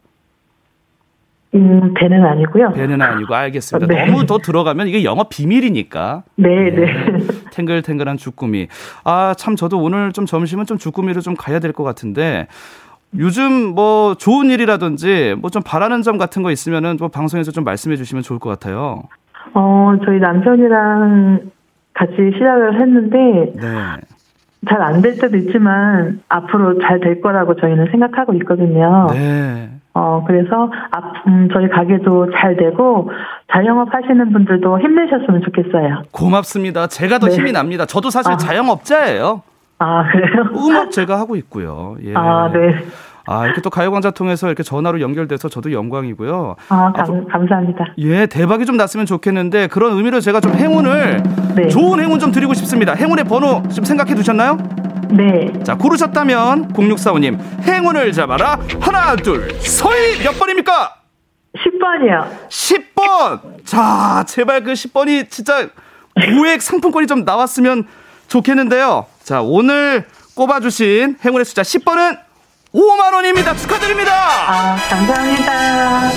[1.54, 2.72] 음, 배는 아니고요.
[2.72, 3.86] 배는 아니고 알겠습니다.
[3.94, 4.06] 네.
[4.06, 6.24] 너무 더 들어가면 이게 영업 비밀이니까.
[6.36, 6.70] 네, 예.
[6.70, 6.86] 네.
[7.52, 8.66] 탱글탱글한 주꾸미.
[9.04, 12.48] 아, 참 저도 오늘 좀 점심은 좀 주꾸미로 좀 가야 될 것 같은데
[13.18, 17.97] 요즘 뭐 좋은 일이라든지 뭐 좀 바라는 점 같은 거 있으면은 뭐 방송에서 좀 말씀해
[17.97, 19.02] 주시면 좋을 것 같아요.
[19.54, 21.41] 어, 저희 남편이랑
[21.93, 23.71] 같이 시작을 했는데, 네.
[24.69, 29.06] 잘 안 될 때도 있지만, 앞으로 잘 될 거라고 저희는 생각하고 있거든요.
[29.12, 29.71] 네.
[29.93, 33.10] 어, 그래서, 앞, 음, 저희 가게도 잘 되고,
[33.52, 36.02] 자영업 하시는 분들도 힘내셨으면 좋겠어요.
[36.10, 36.88] 고맙습니다.
[36.88, 37.34] 제가 더 네.
[37.36, 37.86] 힘이 납니다.
[37.86, 38.36] 저도 사실 아.
[38.36, 39.43] 자영업자예요.
[39.78, 40.47] 아, 그래요?
[40.56, 41.97] 음악 제가 하고 있고요.
[42.02, 42.15] 예.
[42.17, 42.75] 아, 네.
[43.26, 46.56] 아, 이렇게 또 가요광장 통해서 이렇게 전화로 연결돼서 저도 영광이고요.
[46.69, 47.95] 아, 감, 감사합니다.
[47.99, 51.23] 예, 대박이 좀 났으면 좋겠는데 그런 의미로 제가 좀 행운을
[51.56, 51.69] 네.
[51.69, 52.93] 좋은 행운 좀 드리고 싶습니다.
[52.95, 54.58] 행운의 번호 좀 생각해 두셨나요?
[55.10, 55.52] 네.
[55.63, 58.58] 자, 고르셨다면 0645님 행운을 잡아라.
[58.80, 60.95] 하나, 둘, 서희 몇 번입니까?
[61.56, 62.49] 10번이요.
[62.49, 63.65] 10번.
[63.65, 65.69] 자, 제발 그 10번이 진짜
[66.15, 67.87] 고액 상품권이 좀 나왔으면
[68.28, 69.06] 좋겠는데요.
[69.23, 72.19] 자, 오늘 꼽아주신 행운의 숫자 10번은
[72.75, 73.54] 5만 원입니다.
[73.54, 74.10] 축하드립니다.
[74.49, 76.10] 아, 감사합니다.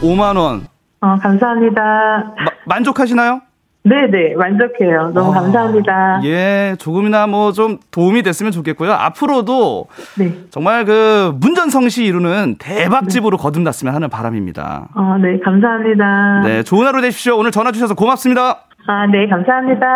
[0.00, 0.66] 5만 원.
[1.00, 1.82] 어, 감사합니다.
[1.82, 3.42] 마- 만족하시나요?
[3.86, 5.10] 네네, 만족해요.
[5.12, 6.20] 너무 아, 감사합니다.
[6.24, 8.90] 예, 조금이나 뭐 좀 도움이 됐으면 좋겠고요.
[8.94, 10.32] 앞으로도 네.
[10.50, 14.88] 정말 그 문전성시 이루는 대박집으로 거듭났으면 하는 바람입니다.
[14.94, 16.40] 어, 네, 감사합니다.
[16.44, 17.36] 네, 좋은 하루 되십시오.
[17.36, 18.62] 오늘 전화 주셔서 고맙습니다.
[18.86, 19.86] 아, 네, 감사합니다.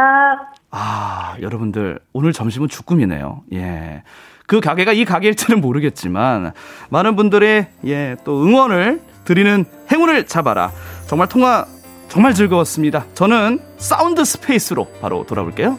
[0.71, 3.41] 아, 여러분들, 오늘 점심은 주꾸미네요.
[3.55, 4.03] 예.
[4.49, 6.53] 그 가게가 이 가게일지는 모르겠지만,
[6.89, 10.73] 많은 분들의, 예, 또 응원을 드리는 행운을 잡아라.
[11.07, 11.67] 정말 통화
[12.09, 13.05] 정말 즐거웠습니다.
[13.13, 15.79] 저는 사운드 스페이스로 바로 돌아올게요.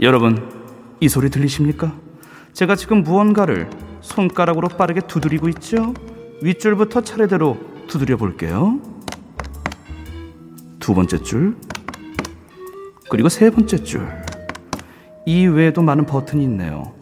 [0.00, 0.48] 여러분,
[1.00, 1.92] 이 소리 들리십니까?
[2.52, 3.68] 제가 지금 무언가를
[4.00, 5.92] 손가락으로 빠르게 두드리고 있죠?
[6.40, 7.58] 윗줄부터 차례대로
[7.88, 8.78] 두드려 볼게요.
[10.78, 11.56] 두 번째 줄,
[13.10, 14.06] 그리고 세 번째 줄.
[15.26, 16.94] 이 외에도 많은 버튼이 있네요.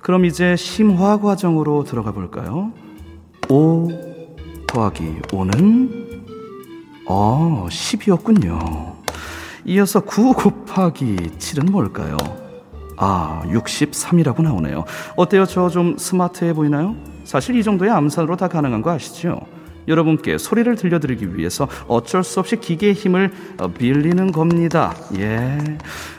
[0.00, 2.72] 그럼 이제 심화 과정으로 들어가 볼까요?
[3.50, 3.88] 5
[4.66, 6.24] 더하기 5는
[7.06, 8.87] 어, 10이었군요.
[9.64, 12.16] 이어서 9 곱하기 7은 뭘까요?
[12.96, 14.84] 아, 63이라고 나오네요.
[15.16, 15.46] 어때요?
[15.46, 16.96] 저 좀 스마트해 보이나요?
[17.24, 19.40] 사실 이 정도의 암산으로 다 가능한 거 아시죠?
[19.86, 24.94] 여러분께 소리를 들려드리기 위해서 어쩔 수 없이 기계의 힘을 어, 빌리는 겁니다.
[25.16, 25.58] 예.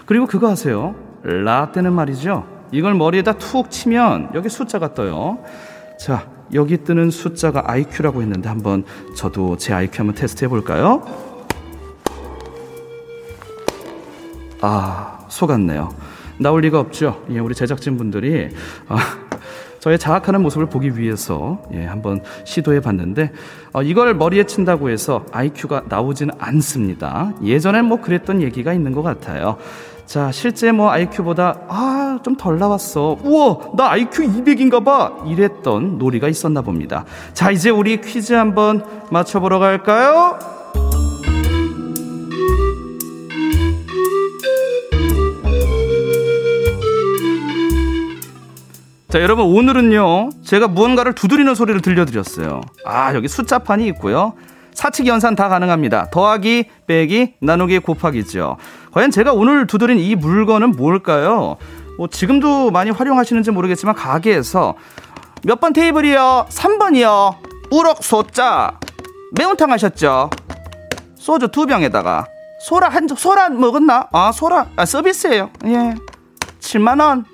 [0.06, 0.96] 그리고 그거 아세요?
[1.24, 2.46] 라 때는 말이죠.
[2.72, 5.40] 이걸 머리에다 툭 치면 여기 숫자가 떠요.
[6.00, 11.04] 자, 여기 뜨는 숫자가 IQ라고 했는데 한번 저도 제 IQ 한번 테스트 해볼까요?
[14.62, 15.90] 아, 속았네요.
[16.38, 17.24] 나올 리가 없죠.
[17.32, 18.50] 예, 우리 제작진분들이
[18.88, 18.98] 아,
[19.80, 23.32] 저의 자학하는 모습을 보기 위해서 예, 한번 시도해 봤는데
[23.74, 27.32] 어, 이걸 머리에 친다고 해서 IQ가 나오지는 않습니다.
[27.44, 29.58] 예전엔 뭐 그랬던 얘기가 있는 것 같아요.
[30.06, 33.18] 자, 실제 뭐 IQ보다 아, 좀 덜 나왔어.
[33.24, 35.14] 우와, 나 IQ 200인가 봐.
[35.28, 37.06] 이랬던 놀이가 있었나 봅니다.
[37.34, 40.38] 자, 이제 우리 퀴즈 한번 맞춰 보러 갈까요?
[49.10, 52.62] 자, 여러분, 오늘은요, 제가 무언가를 두드리는 소리를 들려드렸어요.
[52.86, 54.34] 아, 여기 숫자판이 있고요.
[54.74, 56.10] 사칙 연산 다 가능합니다.
[56.12, 58.58] 더하기, 빼기, 나누기, 곱하기죠.
[58.92, 61.58] 과연 제가 오늘 두드린 이 물건은 뭘까요?
[61.98, 64.76] 뭐 지금도 많이 활용하시는지 모르겠지만 가게에서
[65.44, 66.46] 몇 번 테이블이요?
[66.50, 67.36] 3번이요.
[67.72, 68.78] 우럭 소자.
[69.36, 70.30] 매운탕 하셨죠?
[71.16, 72.26] 소주 두 병에다가
[72.62, 74.08] 소라 한 소라 먹었나?
[74.12, 74.68] 아, 소라.
[74.76, 75.50] 아, 서비스예요.
[75.66, 75.96] 예.
[76.60, 77.26] 7만 원.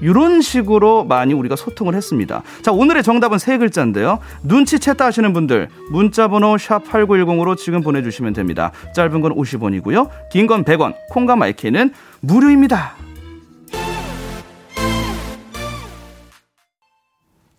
[0.00, 2.42] 이런 식으로 많이 우리가 소통을 했습니다.
[2.62, 4.18] 자, 오늘의 정답은 세 글자인데요.
[4.46, 8.72] 눈치챘다 하시는 분들 문자 번호 샵 8910으로 지금 보내 주시면 됩니다.
[8.94, 10.08] 짧은 건 50원이고요.
[10.30, 10.94] 긴 건 100원.
[11.10, 12.94] 콩과 마이크는 무료입니다.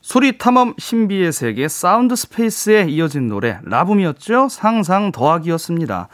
[0.01, 4.47] 소리 탐험 신비의 세계 사운드 스페이스에 이어진 노래 라붐이었죠.
[4.49, 6.07] 상상 더하기였습니다.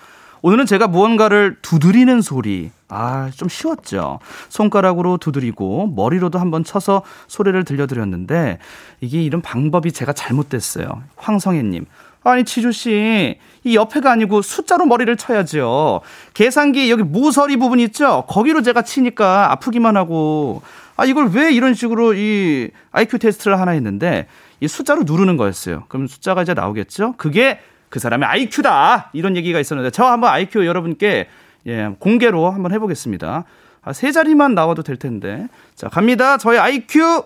[0.46, 2.70] 오늘은 제가 무언가를 두드리는 소리.
[2.90, 4.20] 아, 좀 쉬웠죠.
[4.50, 8.60] 손가락으로 두드리고 머리로도 한번 쳐서 소리를 들려드렸는데
[9.00, 11.02] 이게 이런 방법이 제가 잘못됐어요.
[11.16, 11.86] 황성혜님.
[12.26, 13.40] 아니, 지조 씨.
[13.64, 16.02] 이 옆에가 아니고 숫자로 머리를 쳐야죠.
[16.34, 18.26] 계산기 여기 모서리 부분 있죠?
[18.28, 20.62] 거기로 제가 치니까 아프기만 하고.
[20.98, 24.28] 아, 이걸 왜 이런 식으로 이 IQ 테스트를 하나 했는데
[24.60, 25.86] 이 숫자로 누르는 거였어요.
[25.88, 27.14] 그럼 숫자가 이제 나오겠죠?
[27.16, 27.60] 그게
[27.94, 29.12] 그 사람의 IQ다!
[29.14, 31.28] 이런 얘기가 있었는데 저 한번 IQ 여러분께
[31.68, 33.44] 예, 공개로 한번 해보겠습니다.
[33.84, 35.48] 아, 세 자리만 나와도 될 텐데.
[35.76, 36.38] 자, 갑니다.
[36.40, 37.22] 저의 IQ.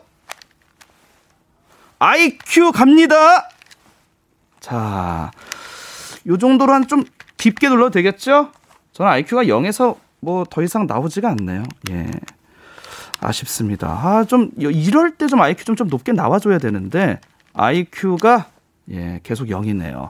[2.00, 3.48] IQ 갑니다.
[4.60, 5.32] 자,
[6.28, 7.06] 요 정도로 한 좀
[7.38, 8.52] 깊게 눌러도 되겠죠?
[8.92, 11.64] 저는 IQ가 0에서 뭐 더 이상 나오지가 않네요.
[11.92, 12.08] 예.
[13.22, 13.88] 아쉽습니다.
[13.88, 17.22] 아, 좀, 이럴 때 좀 IQ 좀, 좀 높게 나와줘야 되는데,
[17.54, 18.48] IQ가
[18.92, 20.10] 예, 계속 0이네요.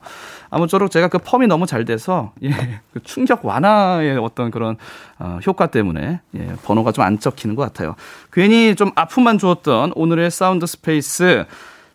[0.50, 2.50] 아무쪼록 제가 그 펌이 너무 잘 돼서, 예,
[2.94, 4.78] 그 충격 완화의 어떤 그런,
[5.20, 7.96] 어, 효과 때문에, 예, 번호가 좀 안 적히는 것 같아요.
[8.32, 11.46] 괜히 좀 아픔만 주었던 오늘의 사운드 스페이스.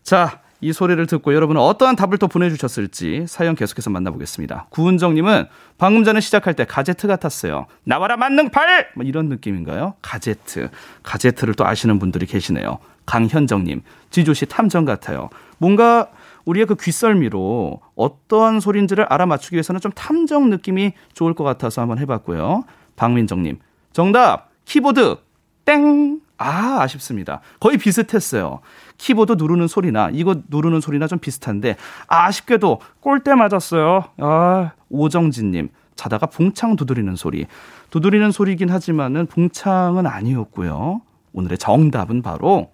[0.01, 4.67] 자, 이 소리를 듣고 여러분은 어떠한 답을 또 보내주셨을지 사연 계속해서 만나보겠습니다.
[4.69, 7.65] 구은정님은 방금 전에 시작할 때 가제트 같았어요.
[7.83, 8.91] 나와라 만능팔!
[8.95, 9.95] 뭐 이런 느낌인가요?
[10.01, 10.69] 가제트.
[11.03, 12.79] 가제트를 또 아시는 분들이 계시네요.
[13.05, 15.29] 강현정님, 지조씨 탐정 같아요.
[15.57, 16.07] 뭔가
[16.45, 22.63] 우리의 그 귓썰미로 어떠한 소리인지를 알아맞추기 위해서는 좀 탐정 느낌이 좋을 것 같아서 한번 해봤고요.
[22.95, 23.59] 박민정님,
[23.91, 24.49] 정답!
[24.65, 25.17] 키보드!
[25.65, 26.19] 땡!
[26.37, 27.39] 아, 아쉽습니다.
[27.59, 28.59] 거의 비슷했어요.
[28.97, 31.77] 키보드 누르는 소리나 이거 누르는 소리나 좀 비슷한데
[32.07, 34.03] 아쉽게도 골대 맞았어요.
[34.17, 37.45] 아, 오정진 님 자다가 봉창 두드리는 소리.
[37.91, 41.01] 두드리는 소리긴 하지만은 봉창은 아니었고요.
[41.33, 42.71] 오늘의 정답은 바로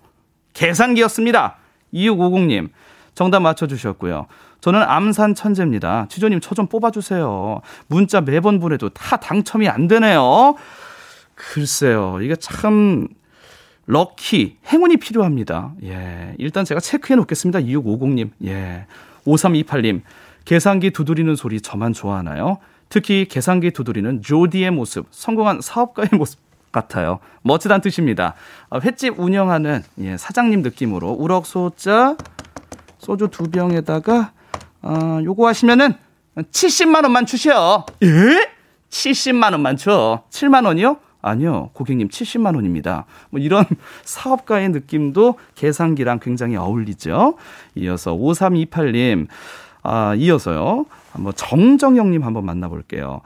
[0.54, 1.58] 계산기였습니다.
[1.94, 2.70] 2650님
[3.20, 4.28] 정답 맞춰주셨고요.
[4.62, 6.06] 저는 암산 천재입니다.
[6.08, 7.60] 취조님 초좀 뽑아주세요.
[7.88, 10.56] 문자 매번 보내도 다 당첨이 안 되네요.
[11.36, 12.20] 글쎄요.
[12.22, 13.10] 이게 참
[13.88, 15.74] 럭키, 행운이 필요합니다.
[15.84, 16.34] 예.
[16.38, 17.60] 일단 제가 체크해 놓겠습니다.
[17.60, 18.30] 2650님.
[18.46, 18.86] 예.
[19.26, 20.00] 5328님.
[20.46, 22.60] 계산기 두드리는 소리 저만 좋아하나요?
[22.88, 26.40] 특히 계산기 두드리는 조디의 모습, 성공한 사업가의 모습
[26.72, 27.20] 같아요.
[27.42, 28.36] 멋지다는 뜻입니다.
[28.70, 32.16] 아, 횟집 운영하는 예, 사장님 느낌으로 우럭 소자
[33.00, 34.32] 소주 두 병에다가
[34.82, 35.94] 어, 요거 하시면은
[36.38, 37.86] 70만 원만 주시오.
[38.04, 38.50] 예?
[38.90, 40.24] 70만 원만 줘.
[40.30, 40.98] 7만 원이요?
[41.22, 41.70] 아니요.
[41.74, 43.06] 고객님 70만 원입니다.
[43.30, 43.66] 뭐 이런
[44.06, 47.36] 사업가의 느낌도 계산기랑 굉장히 어울리죠.
[47.76, 49.28] 이어서 5328님
[49.84, 50.86] 아, 이어서요.
[51.12, 53.22] 한번 정정영님 한번 만나볼게요.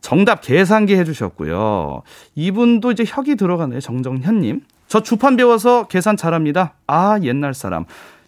[0.00, 2.02] 정답 계산기 해주셨고요.
[2.36, 3.80] 이분도 이제 혁이 들어가네요.
[3.80, 4.62] 정정현님.
[4.88, 6.74] 저 주판 배워서 계산 잘합니다.
[6.86, 7.84] 아, 옛날 사람.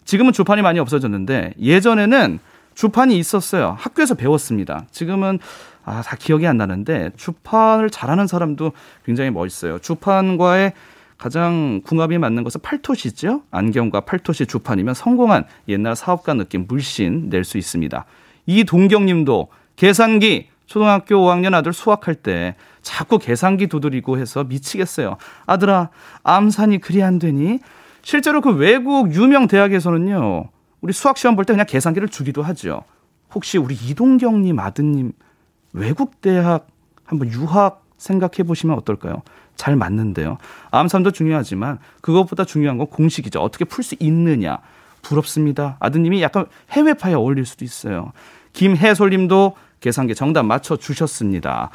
[0.09, 2.39] 지금은 주판이 많이 없어졌는데 예전에는
[2.73, 3.75] 주판이 있었어요.
[3.77, 4.87] 학교에서 배웠습니다.
[4.89, 5.37] 지금은
[5.85, 8.71] 아, 다 기억이 안 나는데 주판을 잘하는 사람도
[9.05, 9.77] 굉장히 멋있어요.
[9.77, 10.73] 주판과의
[11.19, 13.43] 가장 궁합이 맞는 것은 팔토시죠.
[13.51, 18.03] 안경과 팔토시 주판이면 성공한 옛날 사업가 느낌 물씬 낼 수 있습니다.
[18.47, 25.17] 이동경님도 계산기 초등학교 5학년 아들 수학할 때 자꾸 계산기 두드리고 해서 미치겠어요.
[25.45, 25.89] 아들아,
[26.23, 27.59] 암산이 그리 안 되니?
[28.01, 30.49] 실제로 그 외국 유명 대학에서는요,
[30.81, 32.83] 우리 수학 시험 볼 때 그냥 계산기를 주기도 하죠.
[33.33, 35.11] 혹시 우리 이동경 님 아드님
[35.73, 36.67] 외국 대학
[37.05, 39.21] 한번 유학 생각해 보시면 어떨까요?
[39.55, 40.37] 잘 맞는데요.
[40.71, 43.39] 암산도 중요하지만 그것보다 중요한 건 공식이죠.
[43.41, 44.59] 어떻게 풀 수 있느냐.
[45.01, 45.77] 부럽습니다.
[45.79, 48.11] 아드님이 약간 해외파에 어울릴 수도 있어요.
[48.53, 51.69] 김해솔님도 계산기 정답 맞춰 주셨습니다.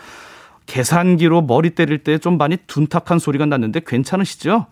[0.67, 4.67] 계산기로 머리 때릴 때 좀 많이 둔탁한 소리가 났는데 괜찮으시죠?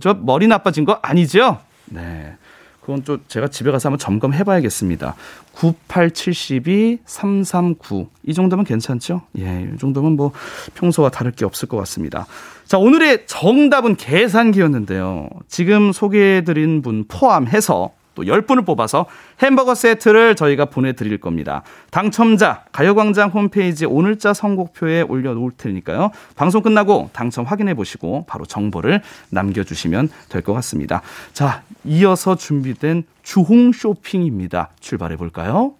[0.00, 1.60] 저 머리 나빠진 거 아니죠?
[1.86, 2.36] 네.
[2.80, 5.14] 그건 또 제가 집에 가서 한번 점검해 봐야겠습니다.
[5.54, 8.08] 9872 339.
[8.24, 9.22] 이 정도면 괜찮죠?
[9.38, 10.32] 예, 이 정도면 뭐
[10.74, 12.26] 평소와 다를 게 없을 것 같습니다.
[12.66, 15.30] 자, 오늘의 정답은 계산기였는데요.
[15.48, 19.06] 지금 소개해 드린 분 포함해서 또 10분을 뽑아서
[19.42, 21.62] 햄버거 세트를 저희가 보내드릴 겁니다.
[21.90, 26.10] 당첨자 가요광장 홈페이지 오늘자 선곡표에 올려놓을 테니까요.
[26.36, 31.00] 방송 끝나고 당첨 확인해 보시고 바로 정보를 남겨주시면 될 것 같습니다.
[31.32, 34.70] 자, 이어서 준비된 주홍 쇼핑입니다.
[34.80, 35.74] 출발해 볼까요?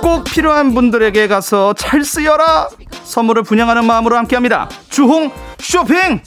[0.00, 2.68] 꼭 필요한 분들에게 가서 잘 쓰여라.
[3.04, 4.68] 선물을 분양하는 마음으로 함께합니다.
[4.90, 6.22] 주홍 쇼핑.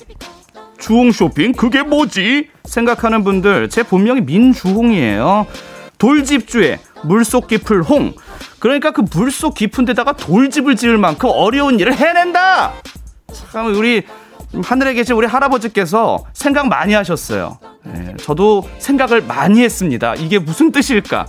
[0.79, 2.49] 주홍 쇼핑 그게 뭐지?
[2.65, 5.47] 생각하는 분들 제 본명이 민주홍이에요.
[5.97, 8.13] 돌집주에 물속 깊을 홍.
[8.59, 12.73] 그러니까 그 물속 깊은 데다가 돌집을 지을 만큼 어려운 일을 해낸다!
[13.51, 14.03] 참 우리
[14.63, 17.59] 하늘에 계신 우리 할아버지께서 생각 많이 하셨어요.
[17.87, 20.15] 예, 저도 생각을 많이 했습니다.
[20.15, 21.25] 이게 무슨 뜻일까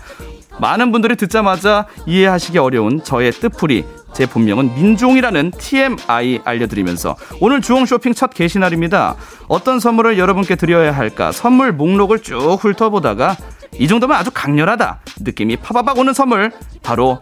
[0.62, 8.14] 많은 분들이 듣자마자 이해하시기 어려운 저의 뜻풀이 제 본명은 민종이라는 TMI 알려드리면서 오늘 주홍 쇼핑
[8.14, 9.16] 첫 게시날입니다.
[9.48, 13.37] 어떤 선물을 여러분께 드려야 할까 선물 목록을 쭉 훑어보다가
[13.77, 16.53] 이 정도면 아주 강렬하다 느낌이 파바박 오는 선물
[16.85, 17.20] 바로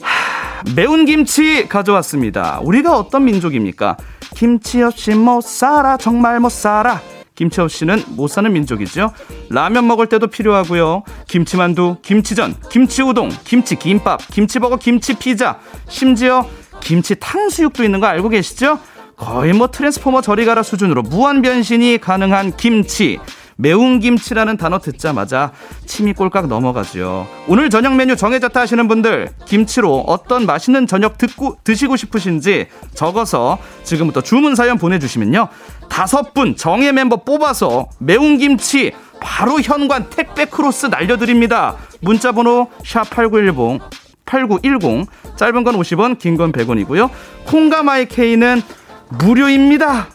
[0.00, 2.58] 하, 매운 김치 가져왔습니다.
[2.64, 3.96] 우리가 어떤 민족입니까?
[4.34, 7.00] 김치 없이 못 살아 정말 못 살아
[7.36, 9.12] 김치 없이는 못 사는 민족이죠.
[9.50, 11.04] 라면 먹을 때도 필요하고요.
[11.28, 16.48] 김치만두, 김치전, 김치우동, 김치김밥, 김치버거, 김치피자, 심지어
[16.80, 18.80] 김치 탕수육도 있는 거 알고 계시죠?
[19.16, 23.18] 거의 뭐 트랜스포머 저리 가라 수준으로 무한 변신이 가능한 김치.
[23.58, 25.52] 매운 김치라는 단어 듣자마자
[25.86, 27.26] 침이 꼴깍 넘어가죠.
[27.48, 34.20] 오늘 저녁 메뉴 정해졌다 하시는 분들 김치로 어떤 맛있는 저녁 듣고 드시고 싶으신지 적어서 지금부터
[34.20, 35.48] 주문 사연 보내주시면요
[35.96, 41.78] 다섯 분 정예 멤버 뽑아서 매운 김치 바로 현관 택배 크로스 날려드립니다.
[42.02, 43.80] 문자 번호 샵 #8910
[44.26, 45.06] 8910
[45.38, 47.08] 짧은 건 50원, 긴 건 100원이고요.
[47.46, 48.60] 콩과 마이케이는
[49.22, 50.08] 무료입니다.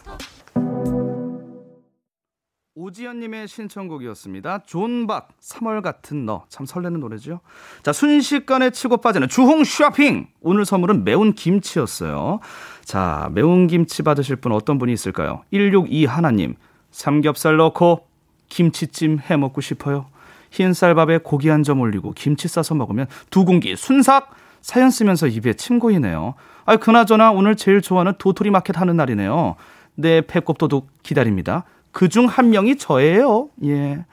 [2.74, 4.64] 오지연님의 신청곡이었습니다.
[4.66, 7.40] 존박 3월 같은 너 참 설레는 노래죠.
[7.82, 12.40] 자 순식간에 치고 빠지는 주홍 쇼핑 오늘 선물은 매운 김치였어요.
[12.84, 15.42] 자 매운 김치 받으실 분 어떤 분이 있을까요?
[15.50, 16.54] 162 하나님
[16.90, 18.06] 삼겹살 넣고
[18.48, 20.06] 김치찜 해 먹고 싶어요.
[20.50, 25.54] 흰 쌀밥에 고기 한 점 올리고 김치 싸서 먹으면 두 공기 순삭 사연 쓰면서 입에
[25.54, 26.34] 침 고이네요.
[26.66, 29.56] 아 그나저나 오늘 제일 좋아하는 도토리 마켓 하는 날이네요.
[29.94, 31.64] 내 배꼽 도둑 기다립니다.
[31.92, 33.48] 그 중 한 명이 저예요.
[33.64, 34.04] 예.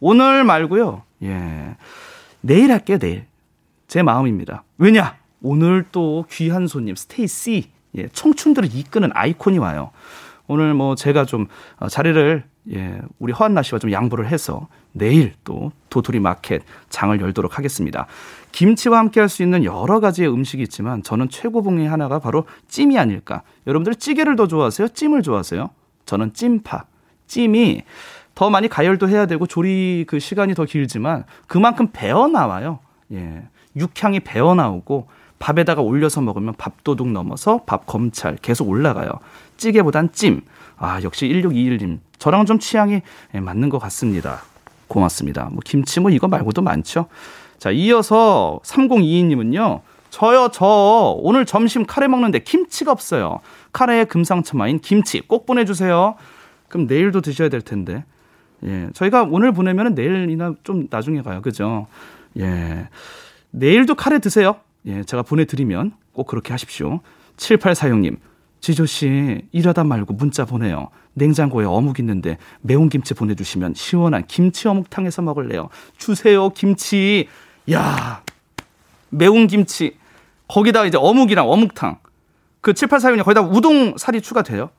[0.00, 1.02] 오늘 말고요.
[1.24, 1.76] 예.
[2.40, 3.26] 내일 할게요, 내일.
[3.88, 4.62] 제 마음입니다.
[4.78, 5.16] 왜냐?
[5.42, 7.70] 오늘 또 귀한 손님, 스테이씨.
[7.96, 8.08] 예.
[8.08, 9.90] 청춘들을 이끄는 아이콘이 와요.
[10.46, 11.46] 오늘 뭐 제가 좀
[11.78, 17.56] 어, 자리를 예, 우리 허한나 씨와 좀 양보를 해서 내일 또 도토리 마켓 장을 열도록
[17.58, 18.06] 하겠습니다.
[18.52, 23.42] 김치와 함께 할 수 있는 여러 가지의 음식이 있지만 저는 최고봉의 하나가 바로 찜이 아닐까.
[23.66, 24.88] 여러분들 찌개를 더 좋아하세요?
[24.88, 25.70] 찜을 좋아하세요?
[26.06, 26.84] 저는 찜파.
[27.26, 27.82] 찜이
[28.34, 32.80] 더 많이 가열도 해야 되고 조리 그 시간이 더 길지만 그만큼 배어 나와요.
[33.12, 33.42] 예.
[33.76, 39.10] 육향이 배어 나오고 밥에다가 올려서 먹으면 밥도둑 넘어서 밥 검찰 계속 올라가요.
[39.56, 40.42] 찌개보단 찜.
[40.76, 41.98] 아, 역시 1621님.
[42.18, 43.02] 저랑은 좀 취향이
[43.34, 44.42] 예, 맞는 것 같습니다.
[44.88, 45.48] 고맙습니다.
[45.52, 47.06] 뭐 김치 뭐 이거 말고도 많죠.
[47.58, 49.80] 자, 이어서 3022님은요.
[50.10, 53.40] 저요, 저 오늘 점심 카레 먹는데 김치가 없어요.
[53.72, 56.14] 카레의 금상첨화인 김치 꼭 보내주세요.
[56.68, 58.04] 그럼 내일도 드셔야 될 텐데.
[58.64, 61.42] 예, 저희가 오늘 보내면은 내일이나 좀 나중에 가요.
[61.42, 61.86] 그죠?
[62.38, 62.88] 예.
[63.50, 64.56] 내일도 카레 드세요.
[64.88, 67.00] 예, 제가 보내드리면 꼭 그렇게 하십시오.
[67.36, 68.16] 7846님,
[68.60, 70.88] 지조씨, 일하다 말고 문자 보내요.
[71.14, 75.68] 냉장고에 어묵 있는데 매운 김치 보내주시면 시원한 김치 어묵탕에서 먹을래요.
[75.96, 77.28] 주세요, 김치.
[77.70, 78.22] 야
[79.10, 79.96] 매운 김치.
[80.48, 81.98] 거기다가 이제 어묵이랑 어묵탕.
[82.60, 84.70] 그 7846님, 거기다 우동 살이 추가돼요.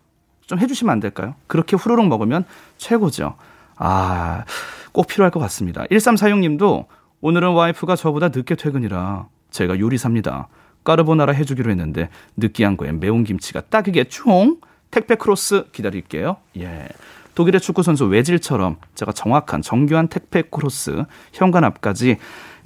[0.46, 1.36] 좀 해주시면 안 될까요?
[1.48, 2.44] 그렇게 후루룩 먹으면
[2.78, 3.36] 최고죠.
[3.76, 4.46] 아,
[4.92, 5.84] 꼭 필요할 것 같습니다.
[5.86, 6.88] 1346님도
[7.22, 10.48] 오늘은 와이프가 저보다 늦게 퇴근이라 제가 요리사입니다.
[10.84, 14.58] 까르보나라 해주기로 했는데 느끼한 거에 매운 김치가 딱이겠죠?
[14.92, 16.38] 택배 크로스 기다릴게요.
[16.58, 16.88] 예.
[17.36, 22.18] 독일의 축구 선수 외질처럼 제가 정확한 정교한 택배 크로스 현관 앞까지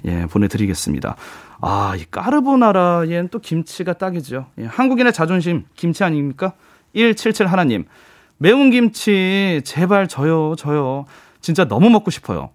[0.06, 1.16] 예, 보내드리겠습니다.
[1.60, 4.46] 아, 이 까르보나라엔 또 김치가 딱이죠.
[4.58, 6.54] 예, 한국인의 자존심 김치 아닙니까?
[6.94, 7.84] 177 하나님
[8.36, 11.06] 매운 김치 제발 저요 저요
[11.40, 12.50] 진짜 너무 먹고 싶어요.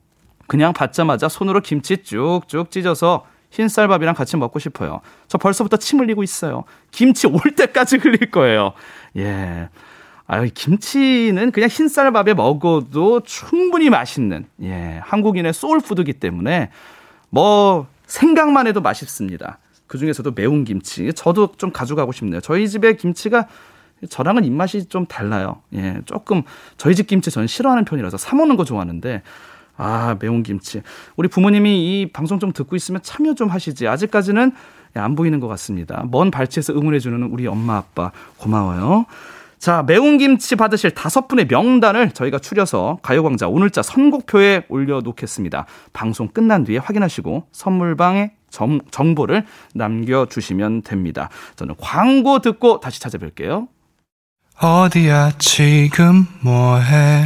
[0.48, 5.02] 그냥 받자마자 손으로 김치 쭉쭉 찢어서 흰쌀밥이랑 같이 먹고 싶어요.
[5.28, 6.64] 저 벌써부터 침 흘리고 있어요.
[6.92, 8.74] 김치 올 때까지 흘릴 거예요.
[9.18, 9.70] 예.
[10.28, 16.70] 아유, 김치는 그냥 흰쌀밥에 먹어도 충분히 맛있는, 예, 한국인의 소울푸드기 때문에
[17.32, 19.58] 뭐, 생각만 해도 맛있습니다.
[19.88, 21.12] 그 중에서도 매운 김치.
[21.14, 22.42] 저도 좀 가져가고 싶네요.
[22.42, 23.48] 저희 집의 김치가
[24.08, 25.64] 저랑은 입맛이 좀 달라요.
[25.74, 26.44] 예, 조금,
[26.78, 29.24] 저희 집 김치 저는 싫어하는 편이라서 사 먹는 거 좋아하는데,
[29.80, 30.82] 아, 매운 김치.
[31.16, 33.88] 우리 부모님이 이 방송 좀 듣고 있으면 참여 좀 하시지.
[33.88, 34.52] 아직까지는
[34.94, 36.04] 안 보이는 것 같습니다.
[36.12, 39.06] 먼 발치에서 응원해주는 우리 엄마, 아빠, 고마워요.
[39.58, 45.66] 자, 매운 김치 받으실 다섯 분의 명단을 저희가 추려서 가요광자 오늘자 선곡표에 올려놓겠습니다.
[45.94, 51.30] 방송 끝난 뒤에 확인하시고 선물방에 정, 정보를 남겨주시면 됩니다.
[51.56, 53.68] 저는 광고 듣고 다시 찾아뵐게요.
[54.62, 57.26] 어디야 지금 뭐해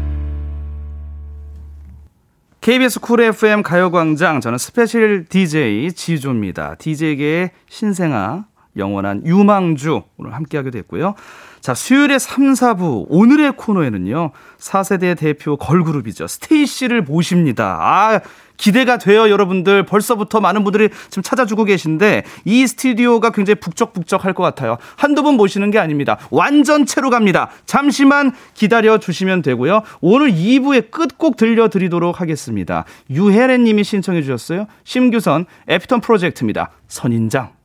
[2.61, 6.75] KBS 쿨 FM 가요광장 저는 special DJ 지조입니다.
[6.75, 8.45] DJ계의 신생아
[8.77, 11.15] 영원한 유망주 오늘 함께하게 됐고요.
[11.59, 17.79] 자 수요일에 3, 4부 오늘의 코너에는요 4세대 대표 걸그룹이죠 스테이씨를 모십니다.
[17.81, 18.19] 아
[18.61, 24.77] 기대가 돼요 여러분들 벌써부터 많은 분들이 지금 찾아주고 계신데 이 스튜디오가 굉장히 북적북적할 것 같아요.
[24.95, 26.19] 한두 분 모시는 게 아닙니다.
[26.29, 27.49] 완전체로 갑니다.
[27.65, 29.81] 잠시만 기다려 주시면 되고요.
[29.99, 32.85] 오늘 2부의 끝곡 들려드리도록 하겠습니다.
[33.09, 34.67] 유혜래 님이 신청해 주셨어요.
[34.83, 36.69] 심규선 에피톤 프로젝트입니다.
[36.87, 37.60] 선인장.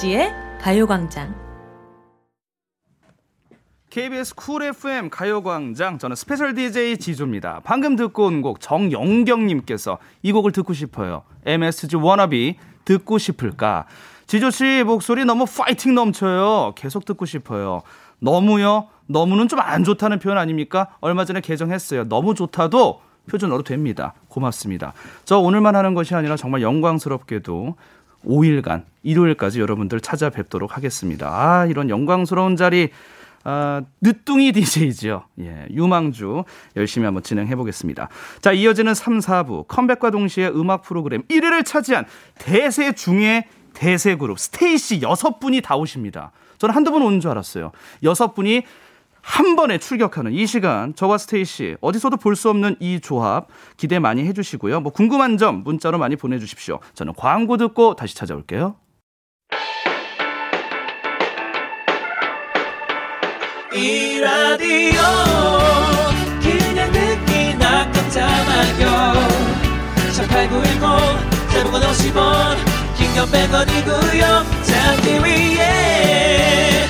[0.00, 1.34] 정은지의 가요광장
[3.90, 7.60] KBS 쿨 FM 가요광장 저는 special DJ 지조입니다.
[7.64, 11.22] 방금 듣고 온 곡 정영경님께서 이 곡을 듣고 싶어요.
[11.44, 13.86] MSG 워너비 듣고 싶을까?
[14.26, 16.72] 지조 씨 목소리 너무 파이팅 넘쳐요.
[16.76, 17.82] 계속 듣고 싶어요.
[18.20, 18.88] 너무요?
[19.06, 20.88] 너무는 좀 안 좋다는 표현 아닙니까?
[21.00, 22.08] 얼마 전에 개정했어요.
[22.08, 24.14] 너무 좋다도 표준어도 됩니다.
[24.28, 24.92] 고맙습니다.
[25.24, 27.76] 저 오늘만 하는 것이 아니라 정말 영광스럽게도
[28.24, 31.28] 5일간 일요일까지 여러분들 찾아뵙도록 하겠습니다.
[31.28, 32.90] 아, 이런 영광스러운 자리
[33.42, 35.24] 아, 늦둥이 DJ지요.
[35.40, 36.44] 예, 유망주
[36.76, 38.08] 열심히 한번 진행해 보겠습니다.
[38.40, 42.04] 자, 이어지는 3, 4부 컴백과 동시에 음악 프로그램 1위를 차지한
[42.38, 46.32] 대세 중에 대세 그룹 스테이시 여섯 분이 다 오십니다.
[46.58, 47.72] 저는 한두 분 오는 줄 알았어요.
[48.02, 48.64] 여섯 분이
[49.22, 54.24] 한 번에 출격하는 이 시간 저와 스테이시 어디서도 볼 수 없는 이 조합 기대 많이
[54.24, 54.80] 해주시고요.
[54.80, 56.78] 뭐 궁금한 점 문자로 많이 보내주십시오.
[56.94, 58.76] 저는 광고 듣고 다시 찾아올게요.
[63.72, 65.00] 이 라디오
[66.42, 69.28] 그냥 듣기나 깜짝마요
[70.16, 72.56] 18910 대목원 50원
[72.96, 74.22] 긴건 100원이고요
[74.64, 75.60] 잠기 위에
[76.72, 76.89] 무릎을 베고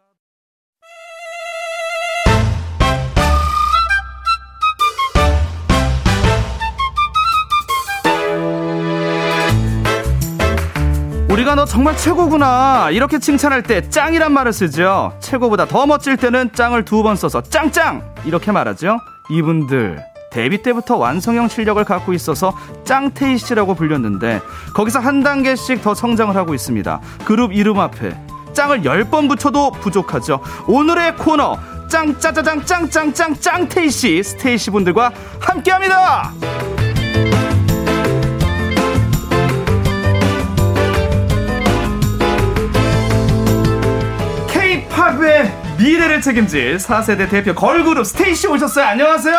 [11.41, 12.89] 우리가 너 정말 최고구나.
[12.91, 15.13] 이렇게 칭찬할 때 짱이란 말을 쓰죠.
[15.19, 18.03] 최고보다 더 멋질 때는 짱을 두 번 써서 짱짱!
[18.25, 18.99] 이렇게 말하죠.
[19.29, 24.39] 이분들 데뷔 때부터 완성형 실력을 갖고 있어서 짱테이씨라고 불렸는데
[24.75, 26.99] 거기서 한 단계씩 더 성장을 하고 있습니다.
[27.25, 28.15] 그룹 이름 앞에
[28.53, 30.41] 짱을 10번 붙여도 부족하죠.
[30.67, 31.57] 오늘의 코너
[31.89, 36.31] 짱 짜자장 짱짱짱 짱테이씨 스테이씨 분들과 함께합니다
[45.01, 48.85] K-팝의 미래를 책임질 4세대 대표 걸그룹 스테이씨 오셨어요.
[48.85, 49.35] 안녕하세요.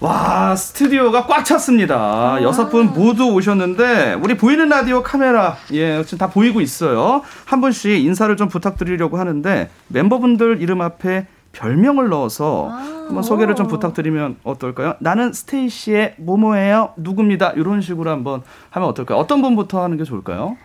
[0.00, 2.42] 와 스튜디오가 꽉 찼습니다.
[2.42, 7.22] 여섯 분 모두 오셨는데 우리 보이는 라디오 카메라 예 지금 다 보이고 있어요.
[7.46, 14.36] 한 분씩 인사를 좀 부탁드리려고 하는데 멤버분들 이름 앞에 별명을 넣어서 한번 소개를 좀 부탁드리면
[14.44, 14.96] 어떨까요?
[14.98, 16.92] 나는 스테이씨의 모모예요.
[16.98, 17.52] 누굽니다.
[17.52, 19.18] 이런 식으로 한번 하면 어떨까요?
[19.18, 20.58] 어떤 분부터 하는 게 좋을까요?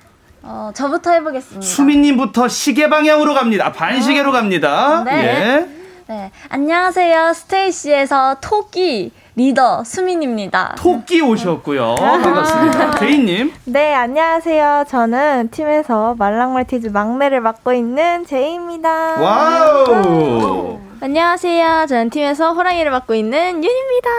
[0.44, 1.62] 어, 저부터 해보겠습니다.
[1.66, 3.72] 수민님부터 시계 방향으로 갑니다.
[3.72, 5.04] 반시계로 갑니다.
[5.06, 5.12] 네.
[5.26, 5.68] 예.
[6.08, 6.32] 네.
[6.50, 7.34] 안녕하세요.
[7.34, 10.76] 스테이시에서 토끼 리더 수민입니다.
[10.78, 11.96] 토끼 오셨고요.
[11.96, 12.96] 반갑습니다.
[13.00, 13.54] 제이님.
[13.66, 14.86] 네, 안녕하세요.
[14.90, 19.22] 저는 팀에서 말랑말티즈 막내를 맡고 있는 제이입니다.
[19.22, 20.91] 와우.
[21.04, 21.88] 안녕하세요.
[21.90, 24.10] 저는 팀에서 호랑이를 맡고 있는 윤입니다.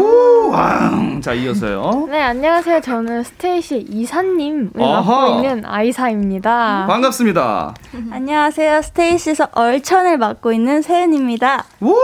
[0.00, 1.20] 우 왕.
[1.20, 2.06] 자, 이어서요.
[2.08, 2.80] 네, 안녕하세요.
[2.80, 4.70] 저는 스테이시 이사님을.
[4.74, 6.84] 맡고 있는 아이사입니다.
[6.86, 7.74] 반갑습니다.
[8.12, 8.82] 안녕하세요.
[8.82, 11.64] 스테이시에서 얼천을 맡고 있는 세은입니다.
[11.80, 11.96] 우!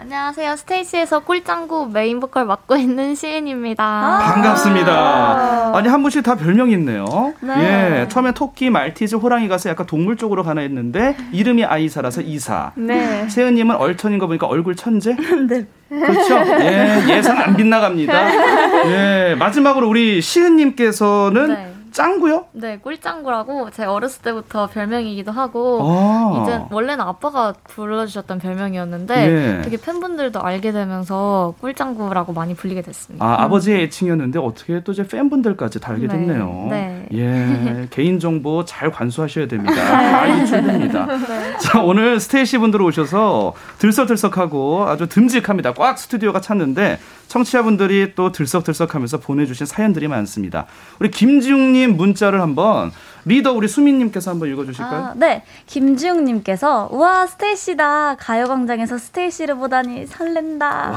[0.00, 0.54] 안녕하세요.
[0.54, 4.20] 스테이시에서 꿀짱구 메인 보컬 맡고 있는 시은입니다.
[4.32, 5.72] 반갑습니다.
[5.74, 7.34] 아니, 한 분씩 다 별명이 있네요.
[7.40, 8.02] 네.
[8.04, 8.08] 예.
[8.08, 12.70] 처음에 토끼, 말티즈, 호랑이 가서 약간 동물 쪽으로 가나 했는데, 이름이 아이사라서 이사.
[12.76, 13.28] 네.
[13.28, 15.16] 세은 님은 얼천인 거 보니까 얼굴 천재?
[15.48, 15.66] 네.
[15.88, 16.36] 그렇죠.
[16.60, 18.12] 예, 예상 안 빗나갑니다.
[18.86, 21.72] 예, 마지막으로 우리 시은 님께서는 네.
[21.92, 22.46] 짱구요?
[22.52, 26.42] 네, 꿀짱구라고 제 어렸을 때부터 별명이기도 하고 아.
[26.42, 29.14] 이제 원래는 아빠가 불러주셨던 별명이었는데
[29.58, 29.62] 예.
[29.62, 33.24] 되게 팬분들도 알게 되면서 꿀짱구라고 많이 불리게 됐습니다.
[33.24, 36.66] 아, 아버지의 애칭이었는데 어떻게 또 이제 팬분들까지 다 알게 네, 됐네요.
[36.70, 37.06] 네.
[37.12, 39.74] 예, 개인 정보 잘 관수하셔야 됩니다.
[39.74, 41.06] 다 유출됩니다.
[41.58, 45.74] 자, 오늘 스테이시 분들 오셔서 들썩들썩하고 아주 듬직합니다.
[45.74, 50.66] 꽉 스튜디오가 찼는데 청취자분들이 또 들썩들썩하면서 보내주신 사연들이 많습니다.
[50.98, 52.90] 우리 김지웅님 문자를 한번
[53.24, 55.04] 리더 우리 수민님께서 한번 읽어주실까요?
[55.04, 55.42] 아, 네.
[55.66, 58.16] 김지웅님께서 우와 스테이시다.
[58.16, 60.92] 가요광장에서 스테이시를 보다니 설렌다.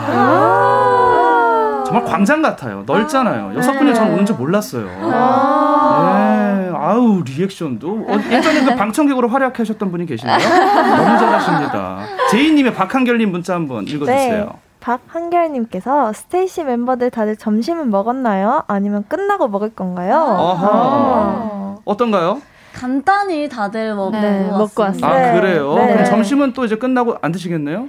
[1.86, 2.84] 정말 광장 같아요.
[2.86, 3.54] 넓잖아요.
[3.58, 3.94] 여섯 분이 네.
[3.94, 4.86] 저는 오는 줄 몰랐어요.
[4.86, 6.72] 네.
[6.74, 10.38] 아우 리액션도 어, 예전에 그 방청객으로 활약하셨던 분이 계시네요.
[10.38, 12.06] 너무 잘하십니다.
[12.32, 14.46] 제이님의 박한결님 문자 한번 읽어주세요.
[14.46, 14.71] 네.
[14.82, 18.64] 박한결님께서 스테이시 멤버들 다들 점심은 먹었나요?
[18.68, 20.16] 아니면 끝나고 먹을 건가요?
[20.18, 21.82] 어허.
[21.86, 22.42] 어떤가요?
[22.74, 25.08] 간단히 다들 먹고, 네, 먹고 왔습니다.
[25.08, 25.40] 아 네.
[25.40, 25.74] 그래요?
[25.76, 25.88] 네.
[25.94, 27.88] 그럼 점심은 또 이제 끝나고 안 드시겠네요?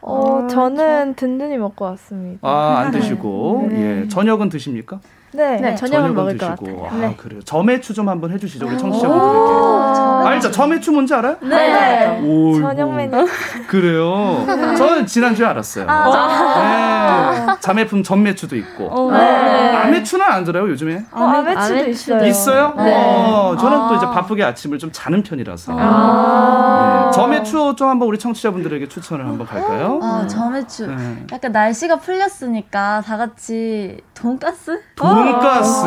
[0.00, 2.40] 어, 저는 든든히 먹고 왔습니다.
[2.48, 4.02] 아 안 드시고 네.
[4.04, 5.00] 예 저녁은 드십니까?
[5.34, 6.82] 네, 네, 저녁을 먹을 것 드시고.
[6.82, 6.90] 같아요.
[7.04, 7.16] 아, 네.
[7.16, 7.40] 그래요.
[7.42, 10.28] 점액추 좀 한번 해주시죠, 우리 청취자분들에게.
[10.28, 10.50] 알죠?
[10.50, 11.36] 점액추 뭔지 알아요?
[11.40, 12.20] 네.
[12.20, 12.60] 오이고.
[12.60, 13.26] 저녁 메뉴.
[13.66, 14.44] 그래요.
[14.76, 15.86] 저는 지난주에 알았어요.
[15.86, 17.46] 네.
[17.60, 19.10] 자매품 전매추도 있고.
[19.12, 19.76] 네.
[19.76, 21.04] 아매추는 안 들어요, 요즘에?
[21.10, 22.24] 어, 아메추도 있어요.
[22.26, 22.74] 있어요?
[22.76, 22.94] 네.
[22.94, 23.96] 어, 저는 또 아.
[23.96, 25.72] 이제 바쁘게 아침을 좀 자는 편이라서.
[25.76, 27.04] 아.
[27.06, 27.12] 네.
[27.16, 29.98] 점매추 좀 한번 우리 청취자분들에게 추천을 한번 갈까요?
[30.02, 30.86] 아, 점액추.
[30.86, 31.26] 네.
[31.32, 34.80] 약간 날씨가 풀렸으니까 다 같이 돈가스?
[34.96, 35.21] 돈가스.
[35.24, 35.86] 돈가스.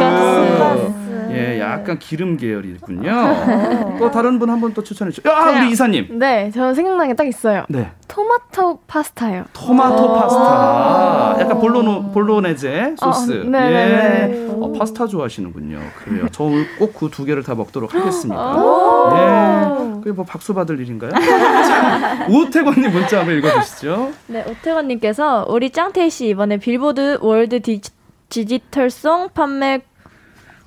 [1.31, 3.97] 예, 약간 기름 계열이군요.
[3.99, 5.29] 또 다른 분한분또 추천해 주죠.
[5.29, 6.17] 아, 우리 이사님.
[6.17, 7.65] 네, 저 생각난 게 딱 있어요.
[7.67, 7.91] 네.
[8.07, 9.43] 토마토 파스타요.
[9.51, 11.35] 토마토 파스타.
[11.41, 13.41] 약간 볼로노, 볼로네제 소스.
[13.41, 13.69] 어, 네, 예.
[13.69, 14.47] 네, 네.
[14.61, 15.79] 어, 파스타 좋아하시는군요.
[16.05, 16.27] 그래요.
[16.31, 18.55] 저 오늘 꼭 그 두 개를 다 먹도록 하겠습니다.
[18.55, 19.11] 오.
[19.17, 19.99] 예.
[19.99, 21.11] 그게 뭐 박수 받을 일인가요?
[21.11, 24.11] 자, 우태권님 문자 한번 읽어주시죠.
[24.27, 27.81] 네, 오태건님께서 우리 짱테이씨 이번에 빌보드 World Di,
[28.29, 29.79] Digital Song 판매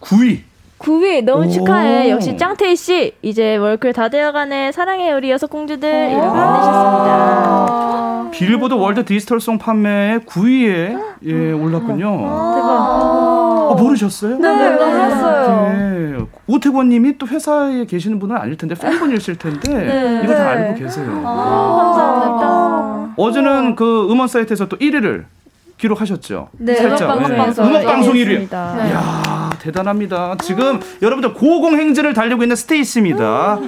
[0.01, 0.41] 9위.
[0.79, 1.51] 9위 너무 오.
[1.51, 2.09] 축하해.
[2.11, 4.71] 역시 짱테이씨 이제 월클 다 되어가네.
[4.73, 8.29] 사랑해 우리 여섯 공주들 이렇게 보내셨습니다.
[8.31, 12.11] 빌보드 World Digital Song 판매 9위에 예, 올랐군요.
[12.19, 13.69] 대박.
[13.71, 14.39] 어, 모르셨어요?
[14.39, 15.69] 네, 몰랐어요.
[15.73, 16.17] 네.
[16.47, 20.21] 오태권님이 또 회사에 계시는 분은 아닐 텐데 팬분이실 텐데 네.
[20.25, 20.63] 이거 다 네.
[20.63, 21.07] 알고 계세요.
[21.23, 23.15] 감사합니다.
[23.17, 25.25] 어제는 그 음원 사이트에서 또 1위를
[25.79, 26.49] 기록하셨죠.
[26.59, 27.17] 네, 살짝.
[27.17, 27.37] 음악 네.
[27.37, 28.17] 방송 음악 방송 1위.
[28.19, 28.75] 일위했습니다.
[28.77, 28.89] 네.
[28.91, 30.37] 이야 대단합니다.
[30.43, 33.59] 지금 여러분들 고공행진을 달리고 있는 스테이씨입니다.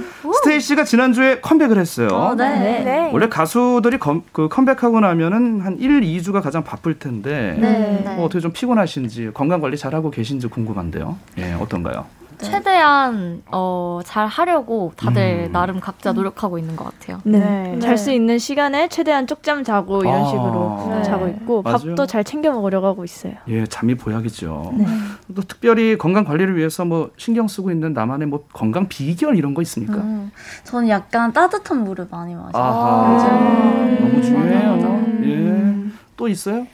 [0.43, 2.09] 스테이씨가 지난주에 컴백을 했어요.
[2.13, 2.83] 어, 네.
[2.85, 3.11] 네.
[3.13, 8.15] 원래 가수들이 검- 그 컴백하고 나면은 한 1, 2주가 가장 바쁠 텐데 네.
[8.17, 11.17] 뭐 어떻게 좀 피곤하신지 건강 관리 잘 하고 계신지 궁금한데요.
[11.39, 12.07] 예, 어떤가요?
[12.43, 15.53] 최대한 어, 잘 하려고 다들 음.
[15.53, 17.21] 나름 각자 노력하고 있는 것 같아요.
[17.25, 17.39] 네.
[17.39, 17.79] 네.
[17.81, 20.27] 잘수 있는 시간에 최대한 쪽잠 자고 이런 아.
[20.27, 21.03] 식으로 네.
[21.03, 21.79] 자고 있고 맞아요.
[21.79, 23.35] 밥도 잘 챙겨 먹으려고 하고 있어요.
[23.49, 24.73] 예, 잠이 보약이죠.
[24.77, 24.87] 네.
[25.35, 29.63] 또 특별히 건강 관리를 위해서 뭐 신경 쓰고 있는 나만의 뭐 건강 비결 이런 거
[29.63, 29.95] 있습니까?
[29.97, 30.31] 음,
[30.65, 32.63] 저는 약간 따뜻한 물을 많이 마셔요.
[32.63, 34.01] 아하, 요즘.
[34.09, 34.73] 너무 중요해요.
[34.75, 35.91] 음.
[35.93, 36.67] 예, 또 있어요?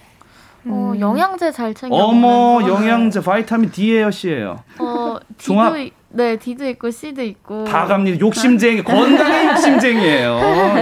[0.69, 2.61] 어, 영양제 잘 챙겨 어머.
[2.67, 4.57] 영양제 바이타민 D예요, C예요.
[4.79, 7.65] 어, 종합- D도 있- 네, D도 있고 C도 있고.
[7.65, 8.19] 다 갑니다.
[8.21, 10.39] 욕심쟁이, 건강의 욕심쟁이에요.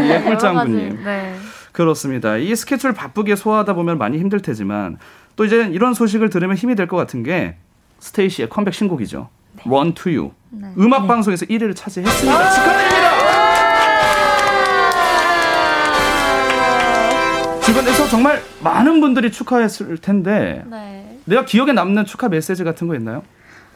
[0.09, 0.91] 예, 꿀짱구님.
[0.91, 1.35] 가지, 네.
[1.72, 2.37] 그렇습니다.
[2.37, 4.99] 이 스케줄 바쁘게 소화하다 보면 많이 힘들 테지만
[5.37, 7.57] 또 이제 이런 소식을 들으면 힘이 될 것 같은 게
[7.99, 9.28] 스테이시의 컴백 신곡이죠.
[9.66, 10.30] Run to You.
[10.51, 10.68] 네.
[10.78, 12.51] 음악 방송에서 1위를 차지했습니다.
[12.51, 13.14] 축하드립니다.
[18.15, 21.19] 정말 많은 분들이 축하했을 텐데 네.
[21.25, 23.25] 내가 기억에 남는 축하 메시지 같은 거 있나요?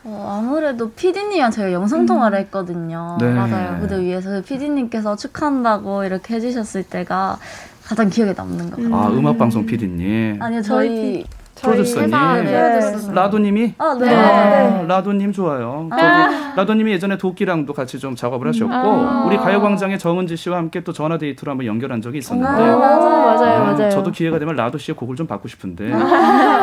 [0.04, 3.18] 어, 아무래도 PD님이랑 저희가 영상 통화를 했거든요.
[3.20, 3.32] 네.
[3.32, 3.78] 맞아요.
[3.80, 7.38] 무대 위에서 PD님께서 축하한다고 이렇게 해주셨을 때가
[7.84, 8.94] 가장 기억에 남는 것 같아요.
[8.94, 11.24] 아 음악 방송 PD님, 아니요, 저희
[11.62, 13.12] 프로듀서님, 네.
[13.12, 14.14] 라도님이 아, 네.
[14.14, 15.88] 아, 라도님 좋아요.
[15.90, 16.54] 아.
[16.56, 19.24] 라도님이 예전에 도끼랑도 같이 좀 작업을 하셨고 아.
[19.26, 22.98] 우리 가요광장의 정은지 씨와 함께 또 전화 데이트로 한번 연결한 적이 있었는데 아, 맞아요.
[22.98, 23.90] 맞아요, 네, 맞아요.
[23.90, 25.92] 저도 기회가 되면 라도 씨의 곡을 좀 받고 싶은데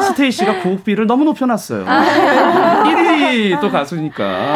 [0.02, 1.86] 스테이 씨가 곡비를 너무 높여놨어요.
[1.88, 2.84] 아.
[2.86, 4.56] 1위 또 가수니까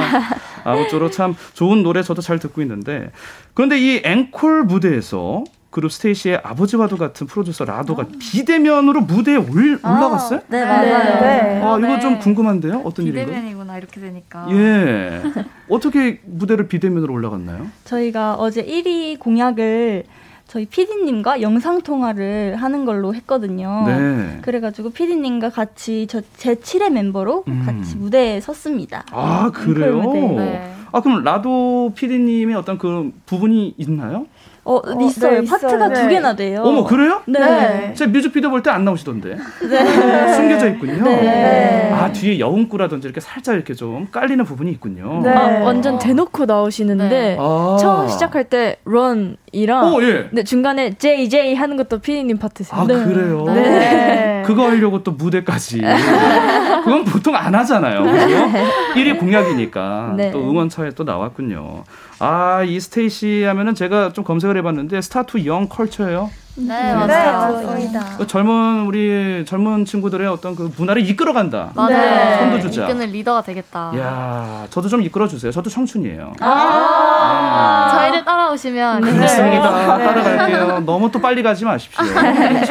[0.63, 3.11] 아무쪼록 참 좋은 노래 저도 잘 듣고 있는데
[3.53, 10.41] 그런데 이 앵콜 무대에서 그룹 스테이시의 아버지와도 같은 프로듀서 라도가 비대면으로 무대에 올, 올라갔어요?
[10.47, 11.21] 네, 맞아요.
[11.21, 11.61] 네.
[11.63, 11.99] 아, 이거 네.
[11.99, 12.81] 좀 궁금한데요?
[12.85, 13.27] 어떤 일인가요?
[13.27, 14.47] 비대면이구나 이렇게 되니까.
[14.51, 15.21] 예.
[15.69, 17.67] 어떻게 무대를 비대면으로 올라갔나요?
[17.85, 20.05] 저희가 어제 1위 공약을
[20.47, 23.83] 저희 PD님과 영상 통화를 하는 걸로 했거든요.
[23.85, 24.39] 네.
[24.41, 27.61] 그래가지고 PD님과 같이 저 제 7회 멤버로 음.
[27.63, 29.05] 같이 무대에 섰습니다.
[29.11, 30.01] 아, 그래요?
[30.11, 30.73] 네.
[30.91, 34.25] 아, 그럼 라도 PD님의 어떤 그 부분이 있나요?
[34.65, 35.41] 어, 있어요.
[35.41, 35.93] 네, 파트가 있어요.
[35.93, 36.07] 두 네.
[36.09, 36.61] 개나 돼요.
[36.63, 37.21] 어머, 그래요?
[37.25, 37.39] 네.
[37.39, 37.93] 네.
[37.95, 39.35] 제 뮤직비디오 볼 때 안 나오시던데.
[39.69, 39.85] 네.
[40.35, 41.03] 숨겨져 있군요.
[41.03, 41.91] 네.
[41.93, 45.21] 아, 뒤에 여운꾸라든지 이렇게 살짝 이렇게 좀 깔리는 부분이 있군요.
[45.23, 45.29] 네.
[45.31, 47.37] 아, 완전 대놓고 나오시는데 네.
[47.39, 47.77] 아.
[47.79, 50.27] 처음 시작할 때 run이랑 어, 예.
[50.29, 52.81] 근데 중간에 JJ 하는 것도 피디님 파트세요.
[52.81, 53.43] 아, 그래요?
[53.47, 54.43] 네.
[54.45, 55.81] 그거 하려고 또 무대까지.
[56.89, 58.03] 그건 보통 안 하잖아요.
[58.03, 58.35] 그죠?
[58.95, 60.13] 1위 공약이니까.
[60.17, 60.31] 네.
[60.31, 61.83] 또 응원차에 또 나왔군요.
[62.19, 66.29] 아, 이 스테이시 하면은 제가 좀 검색을 해봤는데 스타투 영 컬처예요.
[66.59, 67.53] 네, 네, 맞아요.
[67.65, 68.05] 맞습니다.
[68.17, 71.71] 그 젊은 우리 젊은 친구들의 어떤 그 문화를 이끌어간다.
[71.73, 72.37] 맞아요.
[72.51, 72.83] 선두주자.
[72.85, 73.91] 이끄는 리더가 되겠다.
[73.97, 75.51] 야, 저도 좀 이끌어 주세요.
[75.51, 76.33] 저도 청춘이에요.
[76.39, 79.97] 아~ 저희를 따라오시면 그렇습니다.
[79.97, 80.05] 네.
[80.05, 80.79] 따라갈게요.
[80.85, 82.03] 너무 또 빨리 가지 마십시오.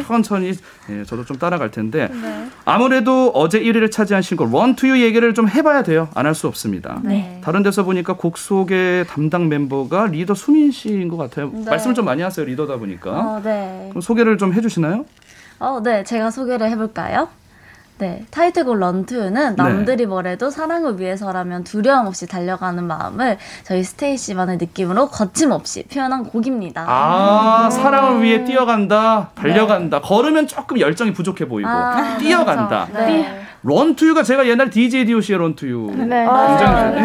[0.06, 0.52] 천천히
[0.90, 2.08] 예, 저도 좀 따라갈 텐데
[2.64, 4.22] 아무래도 어제 1위를 차지한
[4.76, 6.08] to You 얘기를 좀 해봐야 돼요.
[6.14, 7.00] 안 할 수 없습니다.
[7.02, 7.40] 네.
[7.42, 11.50] 다른 데서 보니까 곡 소개 담당 멤버가 리더 수민 씨인 것 같아요.
[11.52, 11.64] 네.
[11.70, 12.44] 말씀을 좀 많이 하세요.
[12.44, 13.10] 리더다 보니까.
[13.10, 13.77] 어, 네.
[13.90, 15.04] 그럼 소개를 좀 해주시나요?
[15.60, 16.04] 어, 네.
[16.04, 17.28] 제가 소개를 해볼까요?
[17.98, 25.82] 네, 타이틀곡 런투는 남들이 뭐래도 사랑을 위해서라면 두려움 없이 달려가는 마음을 저희 스테이시만의 느낌으로 거침없이
[25.82, 26.84] 표현한 곡입니다.
[26.86, 30.00] 아, 사랑을 위해 뛰어간다, 달려간다.
[30.00, 32.86] 걸으면 조금 열정이 부족해 보이고, 아, 뛰어간다.
[32.86, 33.06] 그렇죠.
[33.06, 33.42] 네.
[33.64, 35.92] 런투유가 제가 옛날 DJ DOC의 런투유.
[35.96, 36.24] 네.
[36.24, 36.98] 굉장히.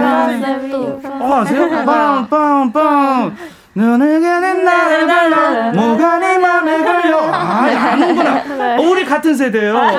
[0.44, 0.70] 예.
[0.70, 1.70] 또 어, 아세요?
[1.86, 3.36] 빵빵빵.
[3.76, 5.72] 눈에게 는 나를 달라.
[5.72, 7.28] 뭐가 내 맘에 걸려?
[7.34, 8.78] 아 아는구나.
[8.78, 9.74] 어, 우리 같은 세대예요.
[9.74, 9.98] 우리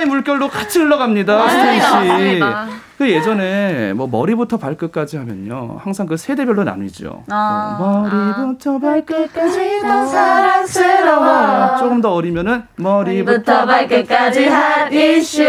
[0.00, 2.66] 하나의 물결로 같이 흘러갑니다 스테이씨 맞습니다.
[2.98, 7.76] 그 예전에 뭐 머리부터 발끝까지 하면요 항상 그 세대별로 나뉘죠 아.
[7.80, 15.44] 어, 머리부터 발끝까지 더 사랑스러워 조금 더 어리면은 머리부터 발끝까지 핫 이슈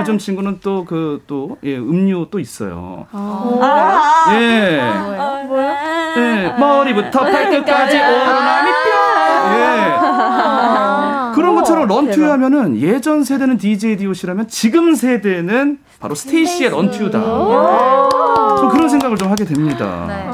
[0.00, 4.26] 요즘 친구는 또 그또 예, 음료 또 있어요 아.
[4.34, 4.80] 예.
[6.16, 8.92] 예, 머리부터 발끝까지 오나미 뼈.
[9.54, 10.21] 예.
[11.72, 17.20] 것처럼 런투유 하면은 예전 세대는 DJ DOC라면 지금 세대는 바로 스테이시의 런투유다.
[18.58, 20.04] 좀 그런 생각을 좀 하게 됩니다.
[20.06, 20.26] 네.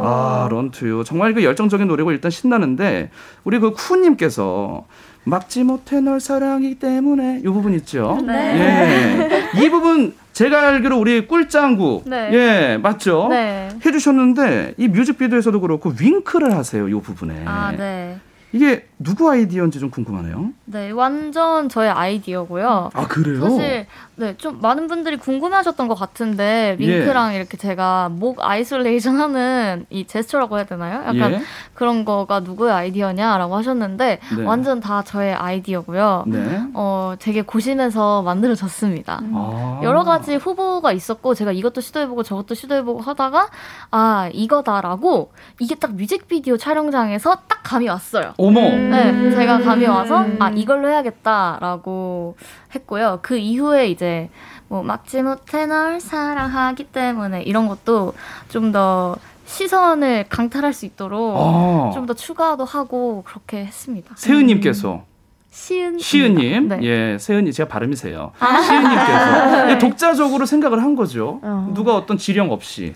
[0.00, 1.02] 아, 런투유.
[1.04, 3.10] 정말 그 열정적인 노래고 일단 신나는데
[3.44, 4.86] 우리 그 쿠님께서
[5.24, 8.18] 막지 못해 널 사랑하기 때문에 이 부분 있죠.
[8.24, 9.50] 네.
[9.54, 9.60] 예.
[9.60, 12.30] 이 부분 제가 알기로 우리 꿀짱구 네.
[12.32, 13.26] 예 맞죠.
[13.28, 13.68] 네.
[13.84, 17.42] 해주셨는데 이 뮤직비디오에서도 그렇고 윙크를 하세요 이 부분에.
[17.44, 18.18] 아, 네.
[18.52, 20.50] 이게 누구 아이디어인지 좀 궁금하네요.
[20.64, 22.90] 네, 완전 저의 아이디어고요.
[22.92, 23.40] 아 그래요?
[23.42, 23.86] 사실
[24.16, 26.98] 네, 좀 많은 분들이 궁금해하셨던 것 같은데 예.
[26.98, 31.02] 윙크랑 이렇게 제가 목 isolation 하는 이 제스처라고 해야 되나요?
[31.02, 31.42] 약간 예.
[31.74, 34.44] 그런 거가 누구의 아이디어냐라고 하셨는데 네.
[34.44, 36.24] 완전 다 저의 아이디어고요.
[36.26, 36.62] 네.
[36.74, 39.20] 어, 되게 고심해서 만들어졌습니다.
[39.22, 39.80] 아.
[39.84, 43.48] 여러 가지 후보가 있었고 제가 이것도 시도해보고 저것도 시도해보고 하다가
[43.90, 48.34] 아 이거다라고 이게 딱 뮤직비디오 촬영장에서 딱 감이 왔어요.
[48.38, 48.60] 어머.
[48.60, 52.36] 네, 제가 감이 와서 아 이걸로 해야겠다라고
[52.74, 53.18] 했고요.
[53.22, 54.30] 그 이후에 이제
[54.68, 58.14] 뭐 막지 못해 널 사랑하기 때문에 이런 것도
[58.48, 59.16] 좀 더
[59.48, 61.90] 시선을 강탈할 수 있도록 아.
[61.94, 64.14] 좀더 추가도 하고 그렇게 했습니다.
[64.16, 65.04] 세은님께서
[65.50, 66.78] 시은 시은님, 네.
[66.82, 68.32] 예, 세은이 제가 발음이세요.
[68.38, 71.40] 시은님께서 예, 독자적으로 생각을 한 거죠.
[71.42, 71.72] 어.
[71.74, 72.94] 누가 어떤 지령 없이.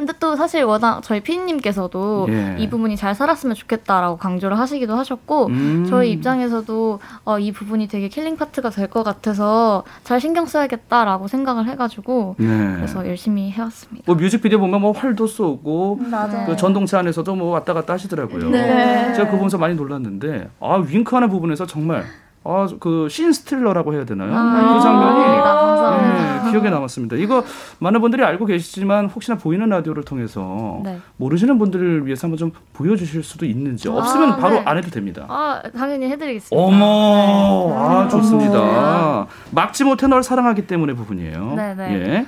[0.00, 2.56] 근데 또 사실 워낙 저희 피디님께서도 예.
[2.58, 5.86] 이 부분이 잘 살았으면 좋겠다라고 강조를 하시기도 하셨고 음.
[5.90, 11.68] 저희 입장에서도 어, 이 부분이 되게 killing part가 될 것 같아서 잘 신경 써야겠다라고 생각을
[11.68, 12.46] 해가지고 네.
[12.76, 14.04] 그래서 열심히 해왔습니다.
[14.06, 16.00] 뭐 뮤직비디오 보면 뭐 활도 쏘고.
[16.46, 18.48] 그 전동차 안에서도 뭐 왔다 갔다 하시더라고요.
[18.48, 19.12] 네.
[19.12, 22.04] 제가 그거 보면서 많이 놀랐는데 아 윙크하는 부분에서 정말
[22.50, 24.34] 아그씬 스틸러라고 해야 되나요?
[24.34, 26.46] 아, 그 장면이 감사합니다.
[26.46, 27.16] 예, 기억에 남았습니다.
[27.16, 27.44] 이거
[27.78, 30.98] 많은 분들이 알고 계시지만 혹시나 보이는 라디오를 통해서 네.
[31.16, 34.62] 모르시는 분들을 위해서 한번 좀 보여주실 수도 있는지 없으면 아, 바로 네.
[34.64, 35.26] 안 해도 됩니다.
[35.28, 36.56] 아 당연히 해드리겠습니다.
[36.56, 39.26] 어머, 아 좋습니다.
[39.50, 41.54] 막지 못해 널 사랑하기 때문에 부분이에요.
[41.54, 41.94] 네, 네.
[41.94, 42.26] 예.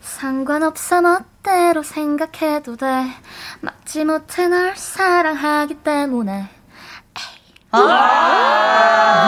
[0.00, 3.06] 상관없어 멋대로 생각해도 돼
[3.60, 6.48] 막지 못해 널 사랑하기 때문에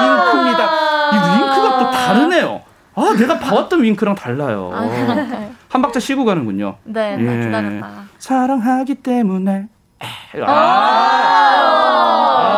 [0.03, 0.65] 윙크입니다.
[1.13, 2.61] 이 윙크가 또 다르네요.
[2.95, 4.71] 아, 내가 봐왔던 윙크랑 달라요.
[4.75, 4.81] 아?
[5.69, 6.77] 한 박자 쉬고 가는군요.
[6.85, 7.45] 네, 네 예.
[7.47, 9.67] 기다렸다가 사랑하기 때문에.
[10.01, 10.47] 아,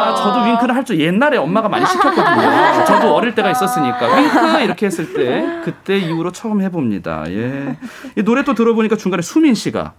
[0.09, 2.85] 아, 저도 윙크를 할 줄 옛날에 엄마가 많이 시켰거든요.
[2.85, 7.25] 저도 어릴 때가 있었으니까 윙크 이렇게 했을 때 그때 이후로 처음 해봅니다.
[7.29, 7.77] 예.
[8.17, 9.93] 이 노래 또 들어보니까 중간에 수민 씨가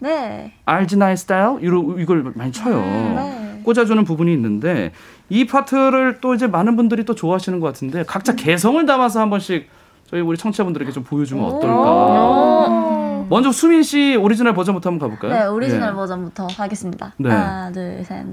[0.00, 0.52] 네.
[0.64, 1.58] 알지 나의 스타일
[1.98, 2.76] 이걸 많이 쳐요.
[2.76, 3.60] 네.
[3.64, 4.92] 꽂아주는 부분이 있는데
[5.32, 9.66] 이 파트를 또 이제 많은 분들이 또 좋아하시는 것 같은데 각자 개성을 담아서 한 번씩
[10.10, 13.24] 저희 우리 청취자분들에게 좀 보여주면 어떨까.
[13.30, 15.40] 먼저 수민 씨 오리지널 버전부터 한번 가볼까요?
[15.40, 15.94] 네, 오리지널 예.
[15.94, 17.14] 버전부터 하겠습니다.
[17.16, 17.30] 네.
[17.30, 18.26] 하나, 둘, 셋.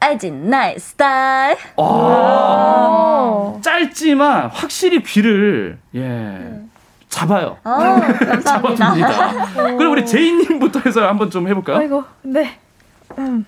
[0.00, 1.58] 알지, 나의 스타일.
[1.76, 6.58] 아, 짧지만 확실히 귀를 예
[7.10, 7.58] 잡아요.
[7.64, 8.40] 어, 감사합니다.
[8.40, 9.52] 잡아줍니다.
[9.76, 11.76] 그럼 우리 제이님부터 해서 한번 좀 해볼까요?
[11.76, 12.58] 아이고, 네.
[13.18, 13.44] 음.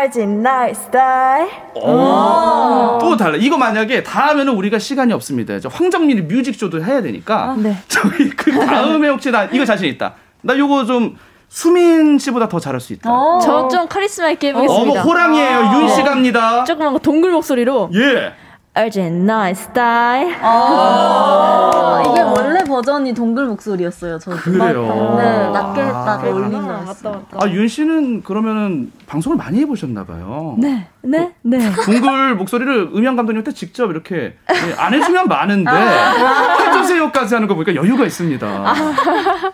[0.00, 1.48] 알지, 나의 스타일.
[1.74, 3.36] 또 달라.
[3.36, 5.58] 이거 만약에 다 하면은 우리가 시간이 없습니다.
[5.60, 7.56] 저 황정민의 뮤직쇼도 해야 되니까.
[7.58, 7.76] 네.
[7.88, 10.14] 저희 그 다음에 혹시 나 이거 자신 있다.
[10.42, 11.16] 나 요거 좀
[11.48, 13.10] 수민 씨보다 더 잘할 수 있다.
[13.42, 15.02] 저 좀 카리스마 있게 어머 해보겠습니다.
[15.02, 15.60] 호랑이에요.
[15.74, 16.64] 윤 씨 갑니다.
[16.64, 17.90] 조그만 동굴 목소리로.
[17.94, 18.32] 예.
[18.74, 20.36] 알지, 나의 스타일.
[20.40, 24.36] 아, 이게 원래 버전이 동굴 목소리였어요, 저도.
[24.36, 25.16] 그래요?
[25.18, 26.28] 네, 낮게 했다가 아.
[26.30, 27.26] 올린 거였어요.
[27.40, 30.54] 아, 윤 씨는 그러면은 방송을 많이 해보셨나 봐요.
[30.58, 31.58] 네, 네, 네.
[31.84, 38.04] 동글 목소리를 음향 감독님한테 직접 이렇게 예, 안 해주면 많은데 해주세요까지 하는 거 보니까 여유가
[38.04, 38.74] 있습니다.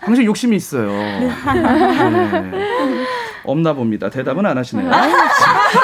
[0.01, 0.87] 당신 욕심이 있어요.
[0.91, 1.31] 네.
[3.43, 4.09] 없나 봅니다.
[4.09, 4.91] 대답은 안 하시네요.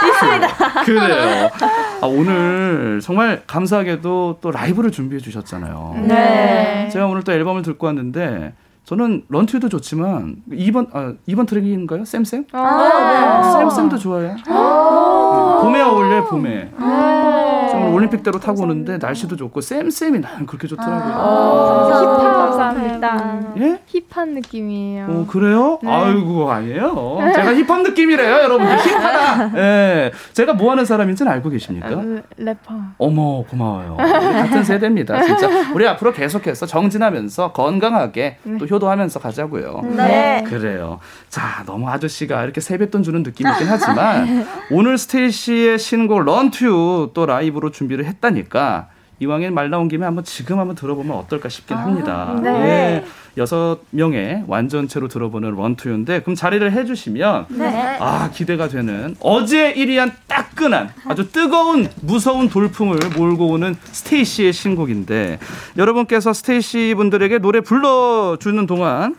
[0.05, 0.83] 있습니다.
[0.85, 1.49] 그래요.
[2.01, 6.03] 아, 오늘 정말 감사하게도 또 라이브를 준비해 주셨잖아요.
[6.07, 6.89] 네.
[6.91, 8.53] 제가 오늘 또 앨범을 듣고 왔는데
[8.83, 12.03] 저는 런투도 좋지만 2번 아, 2번 트랙인가요?
[12.03, 12.45] 쌤쌤?
[12.51, 13.69] 아, 네.
[13.69, 14.35] 쌤쌤도 좋아해요.
[15.61, 16.71] 봄에 어울려요, 봄에.
[16.71, 21.13] 지금 오늘 올림픽대로 타고 오는데 날씨도 좋고 쌤쌤이 나는 그렇게 좋더라고요.
[21.13, 23.41] 힙한 감사합니다.
[23.59, 23.79] 예?
[23.85, 25.05] 힙한 느낌이에요.
[25.09, 25.79] 어, 그래요?
[25.83, 25.91] 네.
[25.91, 27.19] 아이고, 아니에요.
[27.35, 28.77] 제가 힙합 느낌이래요, 여러분들.
[28.77, 29.57] 힙하다.
[29.57, 30.11] 예.
[30.33, 31.89] 제가 뭐 하는 사람인지는 알고 계십니까?
[31.89, 32.73] 음, 래퍼.
[32.97, 33.95] 어머, 고마워요.
[33.97, 35.47] 같은 세대입니다, 진짜.
[35.73, 39.81] 우리 앞으로 계속해서 정진하면서 건강하게 또 효도하면서 가자고요.
[39.95, 40.43] 네.
[40.47, 40.99] 그래요.
[41.29, 47.11] 자, 너무 아저씨가 이렇게 세뱃돈 주는 느낌이 있긴 하지만 오늘 스테이시의 신곡 Run to U
[47.13, 48.89] 또 라이브로 준비를 했다니까
[49.21, 52.39] 이왕에 말 나온 김에 한번 지금 한번 들어보면 어떨까 싶긴 합니다.
[52.41, 52.49] 네.
[52.49, 53.05] 예.
[53.37, 57.97] 여섯 명의 완전체로 들어보는 Run to U인데 그럼 자리를 해주시면 네.
[57.99, 65.37] 아 기대가 되는 어제 1위한 따끈한 아주 뜨거운 무서운 돌풍을 몰고 오는 스테이시의 신곡인데
[65.77, 69.15] 여러분께서 스테이시 분들에게 노래 불러주는 동안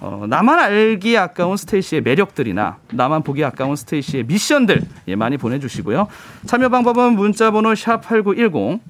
[0.00, 6.08] 어, 나만 알기 아까운 스테이시의 매력들이나 나만 보기 아까운 스테이시의 미션들 예, 많이 보내주시고요.
[6.44, 8.80] 참여 방법은 문자번호 샵 #8910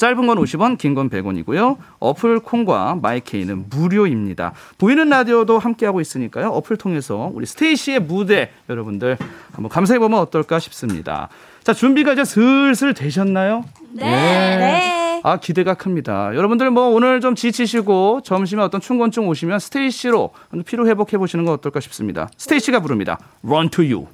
[0.00, 1.76] 짧은 건 50원, 긴 건 100원이고요.
[1.98, 4.54] 어플 콩과 My K는 무료입니다.
[4.78, 6.48] 보이는 라디오도 함께하고 있으니까요.
[6.48, 9.18] 어플 통해서 우리 스테이시의 무대 여러분들
[9.52, 11.28] 한번 감상해 보면 어떨까 싶습니다.
[11.62, 13.64] 자, 준비가 이제 슬슬 되셨나요?
[13.92, 14.04] 네.
[14.04, 15.20] 네.
[15.22, 16.34] 아, 기대가 큽니다.
[16.34, 20.30] 여러분들 뭐 오늘 좀 지치시고 점심에 어떤 충곤증 오시면 스테이시로
[20.64, 22.30] 피로 회복해 보시는 건 어떨까 싶습니다.
[22.38, 23.18] 스테이시가 부릅니다.
[23.44, 24.06] Run to you.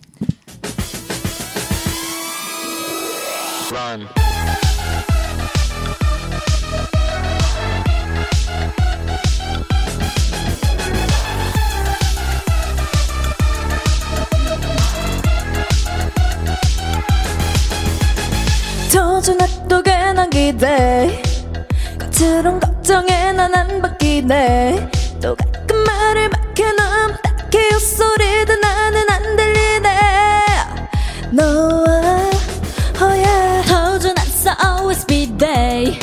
[3.69, 4.26] 도
[19.77, 21.23] 전했도 괜한 기대.
[21.99, 24.91] 겉으론 걱정에 난 안 바뀌네.
[25.21, 29.99] 또 가끔 말을 막혀놓으면 딱히 헛소리도 나는 안 들리네.
[31.33, 32.31] 너와
[33.01, 35.99] 허야 도전했어 always be day.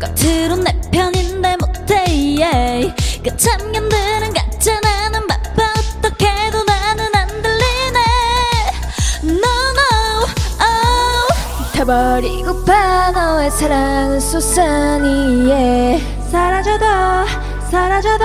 [0.00, 2.94] 겉으론 내 편인데 못해 yeah.
[3.22, 5.23] 그 참견들은 가짜 나는
[11.84, 14.18] oh 타버리고파 너의 사랑은
[15.46, 16.02] yeah.
[16.30, 16.86] 사라져도
[17.70, 18.24] 사라져도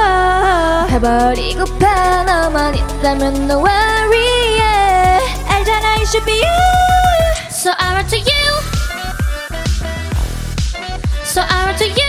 [0.88, 5.54] 타버리고파 너만 있다면 no worry yeah.
[5.54, 6.48] 알잖아 it should be you
[7.50, 8.44] So I run to you
[11.26, 12.09] So I run to you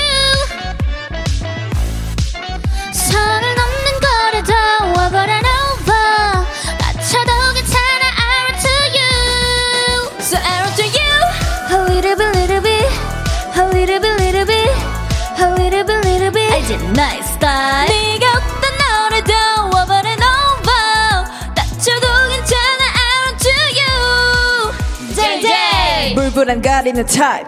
[16.71, 17.89] 알지 나의 스타일.
[17.89, 18.63] 네가 어떤
[19.11, 19.33] 노래도
[19.67, 23.51] over and over 다쳐도 괜찮아 I to
[23.81, 27.47] you JJ 불불안 가리는 타입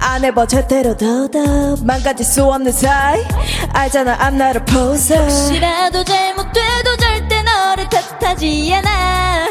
[0.00, 3.24] 안 해봐 절대로 더더 망가질 수 없는 사이.
[3.72, 5.22] 알잖아 I'm not a poser.
[5.22, 9.50] 혹시라도 잘못돼도 절대 너를 탓하지 않아.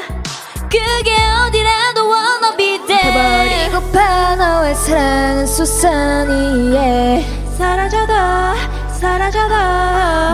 [0.70, 1.16] 그게
[1.46, 5.46] 어디라도 wanna be there 해버리고파 너의 사랑은
[6.76, 7.26] yeah.
[7.58, 8.14] 사라져도
[9.04, 9.54] 사라져도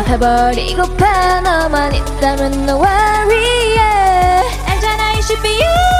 [0.07, 4.43] 해버리고파 너만 있다면 worry yeah.
[4.67, 5.98] 알잖아 it should be you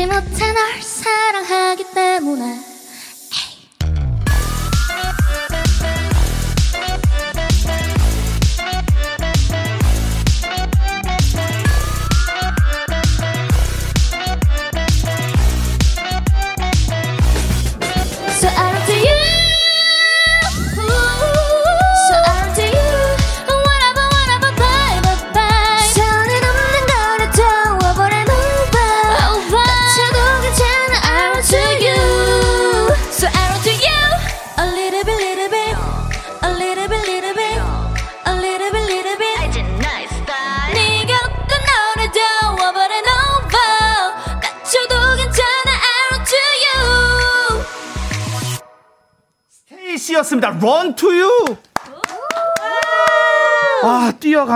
[0.00, 0.89] 지 못해 널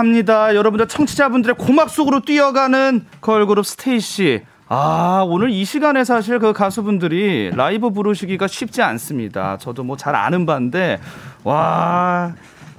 [0.05, 0.55] 아, 뛰어갑니다.
[0.55, 4.43] 여러분들 청취자분들의 고막 속으로 뛰어가는 걸그룹 스테이시.
[4.67, 9.57] 아, 오늘 이 시간에 사실 그 가수분들이 라이브 부르시기가 쉽지 않습니다.
[9.57, 10.99] 저도 뭐 잘 아는 바인데,
[11.43, 12.33] 와,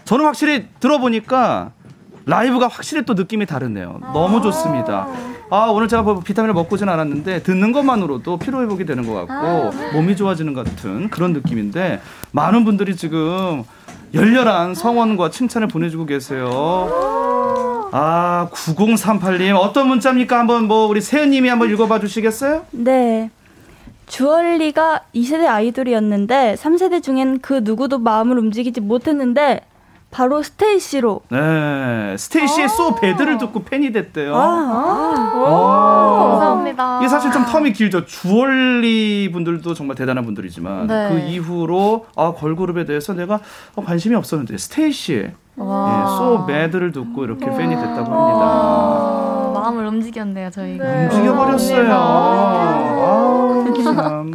[0.04, 1.72] 저는 확실히 들어보니까
[2.26, 4.00] 라이브가 확실히 또 느낌이 다르네요.
[4.12, 5.08] 너무 좋습니다.
[5.50, 10.16] 아, 오늘 제가 뭐 비타민을 먹고진 않았는데 듣는 것만으로도 피로 회복이 되는 것 같고 몸이
[10.16, 12.00] 좋아지는 것 같은 그런 느낌인데
[12.32, 13.62] 많은 분들이 지금
[14.14, 16.48] 열렬한 성원과 칭찬을 보내주고 계세요.
[17.92, 20.38] 아, 9038님 어떤 문자입니까?
[20.38, 22.66] 한번 뭐 우리 세은님이 한번 읽어봐 주시겠어요?
[22.72, 23.30] 네.
[24.07, 29.62] 주얼리가 2세대 아이돌이었는데 3세대 중엔 그 누구도 마음을 움직이지 못했는데
[30.11, 34.34] 바로 스테이시로 네, 스테이시의 소 배드를 듣고 팬이 됐대요.
[34.34, 35.32] 아.
[35.34, 36.30] 오.
[36.30, 36.98] 감사합니다.
[37.00, 38.07] 이게 사실 좀 텀이 길죠.
[38.07, 41.09] 주얼리 분들도 정말 대단한 분들이지만 네.
[41.11, 43.40] 그 이후로 아 걸그룹에 대해서 내가
[43.74, 45.88] 어, 관심이 없었는데 스테이시의 와.
[45.88, 48.14] 예, So Bad를 듣고 이렇게 팬이 됐다고 합니다.
[48.14, 50.84] 어, 마음을 움직였네요, 저희가.
[50.84, 51.92] 움직여버렸어요.
[51.92, 53.45] 아,
[53.84, 54.32] 참.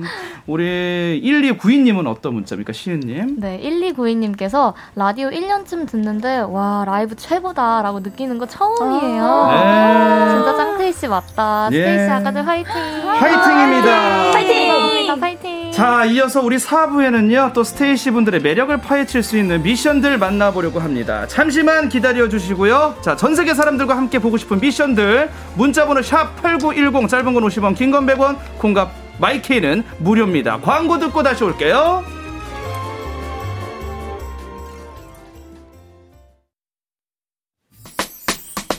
[0.48, 3.36] 우리 1292님은 어떤 문자입니까, 시은님?
[3.40, 9.48] 네, 1292님께서 라디오 1년쯤 듣는데, 와, 라이브 최고다라고 느끼는 거 처음이에요.
[9.52, 10.30] 네.
[10.32, 11.70] 진짜 짱테이 씨 맞다.
[11.72, 11.78] 예.
[11.82, 12.72] 스테이시 아가들 화이팅!
[12.76, 14.32] 화이팅입니다.
[14.32, 15.20] 파이팅!
[15.20, 15.72] 파이팅!
[15.72, 21.26] 자, 이어서 우리 4부에는요, 또 스테이시 분들의 매력을 파헤칠 수 있는 미션들 만나보려고 합니다.
[21.28, 22.96] 잠시만 기다려 주시고요.
[23.02, 28.06] 자, 전 세계 사람들과 함께 보고 싶은 미션들, 문자번호 샵8910, 짧은 건 50원, 긴 건
[28.06, 28.92] 100원, 콩갑
[29.22, 30.60] 마이케이는 무료입니다.
[30.62, 32.04] 광고 듣고 다시 올게요.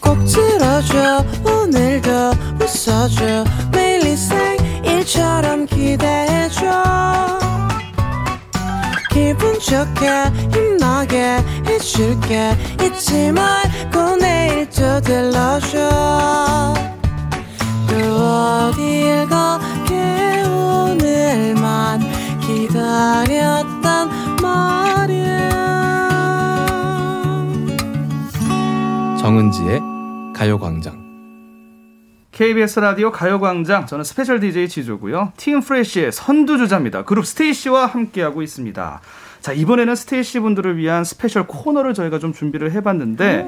[0.01, 1.25] 꼭 들어줘.
[1.45, 2.11] 오늘도
[2.61, 3.45] 웃어줘.
[3.73, 6.83] 매일 일상일처럼 기대해줘.
[9.13, 10.09] 기분 좋게
[10.53, 11.39] 힘나게
[11.69, 12.57] 해줄게.
[12.83, 16.75] 잊지 말고 내일 또 들러줘.
[17.89, 20.32] 또 어딜 가게
[20.93, 22.01] 오늘만
[22.41, 24.11] 기다렸단
[24.43, 25.49] 말이야
[29.19, 29.81] 정은지의
[30.35, 31.01] 가요광장.
[32.33, 35.33] KBS 라디오 가요광장 저는 special DJ 지조고요.
[35.39, 37.05] teen fresh의 선두주자입니다.
[37.05, 39.01] 그룹 스테이시와 함께하고 있습니다.
[39.41, 43.47] 자 이번에는 스테이시 분들을 위한 special 코너를 저희가 좀 준비를 해봤는데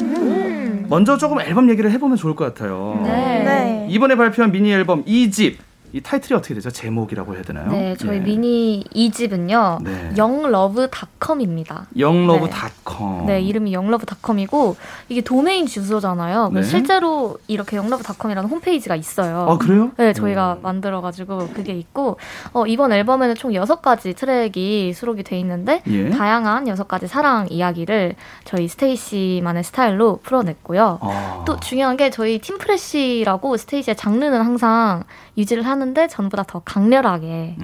[0.88, 3.00] 먼저 조금 앨범 얘기를 해보면 좋을 것 같아요.
[3.04, 3.86] 네.
[3.90, 5.56] 이번에 발표한 미니 앨범 2집
[5.94, 6.72] 이 타이틀이 어떻게 되죠?
[6.72, 7.70] 제목이라고 해야 되나요?
[7.70, 8.20] 네, 저희 예.
[8.20, 10.12] 미니 2집은요, 네.
[10.16, 11.86] 영러브닷컴입니다.
[11.96, 13.26] 영러브닷컴.
[13.26, 14.74] 네, 이름이 영러브닷컴이고
[15.08, 16.50] 이게 도메인 주소잖아요.
[16.52, 16.64] 네.
[16.64, 19.46] 실제로 이렇게 영러브닷컴이라는 홈페이지가 있어요.
[19.48, 19.92] 아, 그래요?
[19.96, 22.16] 네, 저희가 만들어 가지고 그게 있고
[22.52, 26.10] 어, 이번 앨범에는 총 6가지 트랙이 수록이 돼 있는데 예.
[26.10, 30.98] 다양한 6가지 사랑 이야기를 저희 스테이시만의 스타일로 풀어냈고요.
[31.00, 31.44] 아.
[31.46, 35.04] 또 중요한 게 저희 팀프레쉬라고 스테이시의 장르는 항상
[35.36, 37.56] 유지를 하는데 전보다 더 강렬하게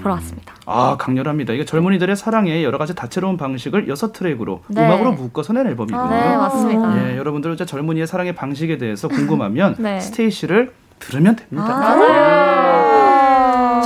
[0.00, 0.54] 돌아왔습니다.
[0.66, 1.52] 아 강렬합니다.
[1.52, 4.86] 이게 젊은이들의 사랑의 여러 가지 다채로운 방식을 여섯 트랙으로 네.
[4.86, 6.00] 음악으로 묶어서 낸 앨범이고요.
[6.00, 7.12] 아, 네, 맞습니다.
[7.12, 10.00] 예, 여러분들 이제 젊은이의 사랑의 방식에 대해서 궁금하면 네.
[10.00, 11.68] 스테이시를 들으면 됩니다.
[11.68, 12.67] 맞아요.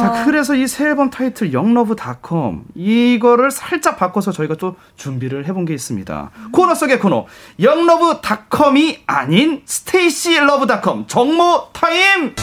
[0.02, 4.76] 자, 그래서 이 새 앨범 타이틀 Young Luv dot com 이거를 살짝 바꿔서 저희가 또
[4.96, 6.30] 준비를 해본 게 있습니다.
[6.52, 7.26] 코너 속의 코너
[7.60, 12.34] 영러브닷컴이 아닌 스테이시 Luv dot com 정모 타임.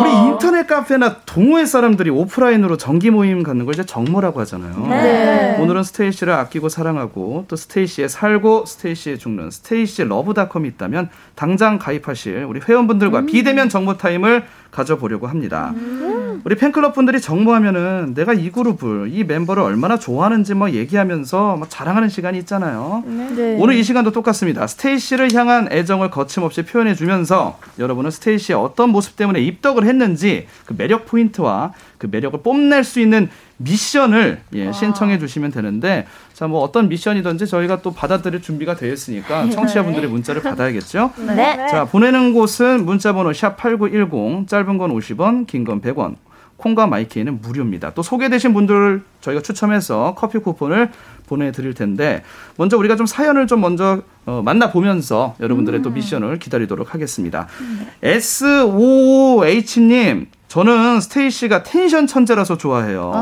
[0.00, 4.86] 우리 인터넷 카페나 동호회 사람들이 오프라인으로 정기 모임 갖는 걸 이제 정모라고 하잖아요.
[4.88, 5.56] 네.
[5.60, 11.78] 오늘은 스테이시를 아끼고 사랑하고 또 스테이시에 살고 스테이시에 죽는 스테이시 Luv dot com이 있다면 당장
[11.78, 14.44] 가입하실 우리 회원분들과 비대면 정모 타임을
[14.76, 15.74] 가져보려고 합니다.
[16.44, 22.08] 우리 팬클럽 분들이 정모하면은 내가 이 그룹을 이 멤버를 얼마나 좋아하는지 뭐 얘기하면서 막 자랑하는
[22.08, 23.02] 시간이 있잖아요.
[23.34, 23.56] 네.
[23.58, 24.66] 오늘 이 시간도 똑같습니다.
[24.66, 31.06] 스테이시를 향한 애정을 거침없이 표현해 주면서 여러분은 스테이시의 어떤 모습 때문에 입덕을 했는지 그 매력
[31.06, 33.28] 포인트와 그 매력을 뽐낼 수 있는
[33.58, 39.48] 미션을 예, 신청해 주시면 되는데 자 뭐 어떤 미션이든지 저희가 또 받아들일 준비가 되어 있으니까
[39.50, 41.12] 청취자분들의 문자를 받아야겠죠.
[41.34, 41.66] 네.
[41.68, 46.16] 자 보내는 곳은 문자번호 샵 #8910 짧은 건 50원, 긴 건 100원.
[46.58, 47.92] 콩과 마이케이는 무료입니다.
[47.92, 50.88] 또 소개되신 분들 저희가 추첨해서 커피 쿠폰을
[51.26, 52.22] 보내드릴 텐데
[52.56, 57.46] 먼저 우리가 좀 사연을 좀 먼저 어, 만나보면서 여러분들의 또 미션을 기다리도록 하겠습니다.
[58.02, 60.26] S55H님
[60.56, 63.12] 저는 스테이시가 텐션 천재라서 좋아해요.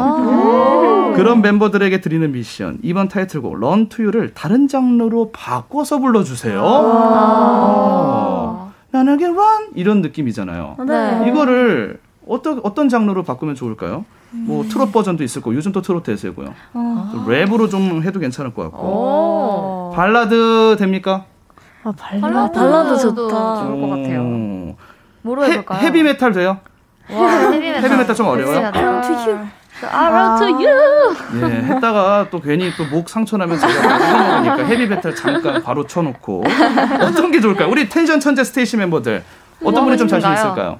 [1.16, 6.62] 그런 멤버들에게 드리는 미션 이번 타이틀곡 Run to U를 다른 장르로 바꿔서 불러주세요.
[6.64, 7.12] 어.
[8.92, 10.76] 나에게 run 이런 느낌이잖아요.
[10.86, 11.24] 네.
[11.28, 14.04] 이거를 어떤 어떤 장르로 바꾸면 좋을까요?
[14.30, 16.54] 뭐 트롯 버전도 있을 거고 요즘 또 트롯 대세고요.
[16.72, 18.78] 또 랩으로 좀 해도 괜찮을 것 같고.
[18.78, 19.92] 오.
[19.92, 21.24] 발라드 됩니까?
[21.82, 23.64] 아, 발라드, 발라드 좋다.
[23.64, 24.76] 좋을 것 같아요.
[25.22, 25.80] 뭐로 해볼까요?
[25.80, 26.58] 헤비 메탈 돼요?
[27.10, 27.82] 와, 헤비메탈.
[27.84, 28.70] 헤비메탈 좀 어려워요?
[29.90, 31.16] I run to you.
[31.42, 31.44] 예,
[31.74, 33.98] 했다가 또 괜히 또 목 상처 나면 제가
[34.40, 36.44] 먹으니까 헤비 메탈 잠깐 바로 쳐놓고
[37.00, 37.68] 어떤 게 좋을까요?
[37.68, 39.24] 우리 텐션 천재 스테이시 멤버들
[39.64, 40.78] 어떤 분이 좀 자신 있을까요?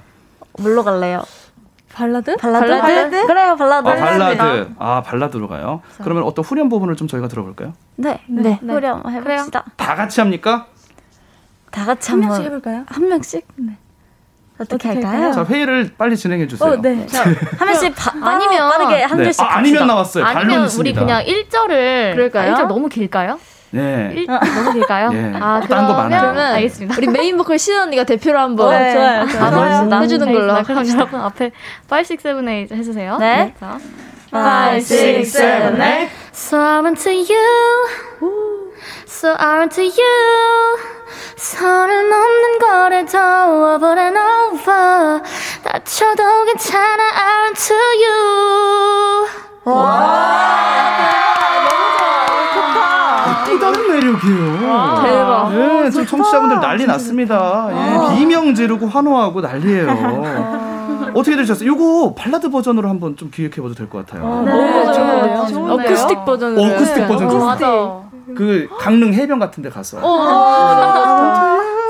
[0.59, 1.23] 뭘로 갈래요?
[1.93, 2.37] 발라드?
[2.37, 2.67] 발라드?
[2.67, 3.25] 발라드?
[3.27, 3.87] 그래요, 발라드.
[3.87, 4.69] 아, 발라드.
[4.79, 5.81] 아, 발라드로 가요.
[6.03, 7.73] 그러면 어떤 후렴 부분을 좀 저희가 들어볼까요?
[7.97, 8.59] 네, 네.
[8.61, 9.63] 후렴 해봅시다.
[9.77, 10.65] 다 같이 합니까?
[11.71, 12.83] 다 같이 한 명씩 해볼까요?
[12.87, 13.45] 한 명씩?
[13.57, 13.77] 네.
[14.57, 15.31] 어떻게 할까요?
[15.33, 16.71] 자, 회의를 빨리 진행해 주세요.
[16.71, 17.05] 어, 네.
[17.07, 19.23] 자, 한 명씩 바, 아니면 빠르게 한 네.
[19.25, 19.87] 줄씩 아, 아니면.
[19.87, 20.23] 나왔어요.
[20.23, 20.99] 아니면 우리 있습니다.
[21.01, 22.53] 그냥 1절을 그럴까요?
[22.53, 23.37] 아, 1절 너무 길까요?
[23.71, 24.13] 네.
[24.15, 25.09] 1, 너무 길까요?
[25.13, 25.33] 예.
[25.37, 26.21] 아, 어, 딴거 많아요.
[26.21, 26.95] 그러면 알겠습니다.
[26.97, 29.61] 우리 메인 보컬 신원 언니가 대표로 한번 네, 좋아요, 좋아요.
[29.61, 29.99] 알겠습니다.
[30.01, 30.53] 해주는 걸로.
[30.53, 30.63] 알겠습니다.
[30.63, 31.51] 그럼 여러분 앞에
[31.91, 33.17] 5, 6, 7, 8 해주세요.
[33.17, 33.53] 네.
[33.59, 33.77] 자.
[34.31, 34.81] 5, 6,
[35.25, 38.44] 7, 8 So I run to you.
[39.07, 40.77] So run to you.
[41.37, 43.17] 선을 넘는 거래도
[43.75, 45.21] over and over.
[45.63, 47.03] 다쳐도 괜찮아.
[47.13, 49.27] Run to you.
[53.47, 55.01] 또 다른 매력이에요.
[55.03, 55.49] 대박.
[55.53, 57.69] 네, 지금 청취자분들 난리 났습니다.
[57.71, 60.23] 예, 비명 지르고 환호하고 난리예요.
[61.13, 61.71] 어떻게 들으셨어요?
[61.71, 64.23] 이거 발라드 버전으로 한번 좀 기획해봐도 될 것 같아요.
[64.23, 65.45] 너무 좋은데요?
[65.47, 65.73] 좋은데요?
[65.73, 66.61] 어쿠스틱 버전으로.
[66.73, 67.45] 어쿠스틱 버전 좋습니다.
[67.45, 68.04] 맞아.
[68.35, 69.99] 그 강릉 해변 같은 데 가서.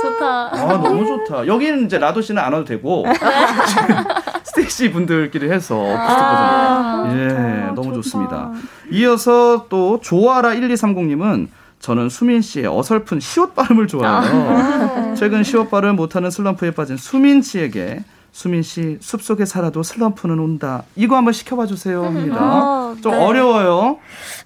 [0.02, 0.50] 좋다.
[0.54, 1.48] 아, 너무 좋다.
[1.48, 3.06] 여기는 이제 라도 씨는 안 와도 되고.
[4.44, 7.18] 스테이시 분들끼리 해서 버전.
[7.18, 8.52] 예, 너무 좋습니다.
[8.92, 11.48] 이어서 또 조아라 1230님은
[11.80, 15.14] 저는 수민 씨의 어설픈 시옷 발음을 좋아해요.
[15.16, 18.04] 최근 시옷 발음 못하는 슬럼프에 빠진 수민 씨에게
[18.36, 20.84] 수민 씨 숲속에 살아도 슬럼프는 온다.
[20.98, 22.36] 이거 한번 시켜봐 주세요 합니다.
[22.38, 23.18] 어, 좀 네.
[23.18, 23.98] 어려워요.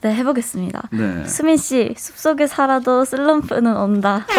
[0.02, 0.90] 네, 해보겠습니다.
[0.92, 1.26] 네.
[1.26, 4.28] 수민 씨, 숲속에 살아도 슬럼프는 온다.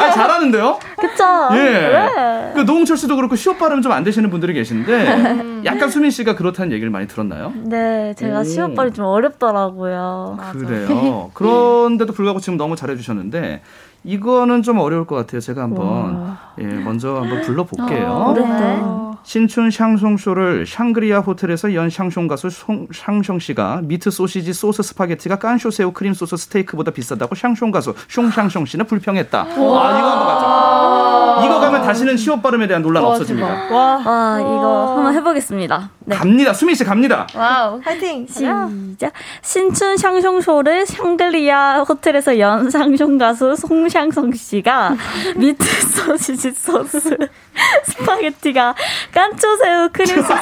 [0.00, 0.80] 아, 잘하는데요?
[0.98, 1.24] 그쵸?
[1.52, 1.58] 예.
[1.58, 2.52] 네.
[2.56, 6.72] 그 노홍철 씨도 그렇고 시옷 발음 좀 안 되시는 분들이 계신데 약간 수민 씨가 그렇다는
[6.72, 7.52] 얘기를 많이 들었나요?
[7.64, 8.44] 네, 제가 오.
[8.44, 10.38] 시옷발이 좀 어렵더라고요.
[10.52, 11.30] 그래요.
[11.34, 13.62] 그런데도 불구하고 지금 너무 잘해주셨는데
[14.04, 15.40] 이거는 좀 어려울 것 같아요.
[15.40, 18.34] 제가 한번 예, 먼저 한번 불러볼게요.
[18.36, 18.82] 네.
[19.24, 25.70] 신춘 샹송쇼를 샹그리아 호텔에서 연 샹송 가수 송, 샹숑 씨가 미트 소시지 소스 스파게티가 깐쇼
[25.70, 29.40] 새우 크림 소스 스테이크보다 비싸다고 샹숑 가수 숑샹숑 씨는 불평했다.
[29.40, 31.46] 아 이거 한번 가죠.
[31.46, 33.74] 이거 가면 다시는 시옷 발음에 대한 논란 없어집니다.
[33.74, 35.90] 와, 와, 이거 한번 해보겠습니다.
[36.08, 36.16] 네.
[36.16, 36.52] 갑니다.
[36.54, 37.26] 수민 씨 갑니다.
[37.34, 37.80] wow.
[37.84, 38.26] 화이팅!
[38.26, 38.68] 시작.
[39.42, 44.96] 신춘 샹숑쇼를 샹글리아 호텔에서 연 샹숑 가수 송샹성 씨가
[45.36, 47.16] 미트 소시지 소스
[47.84, 48.74] 스파게티가
[49.12, 50.32] 깐초새우 크림 소스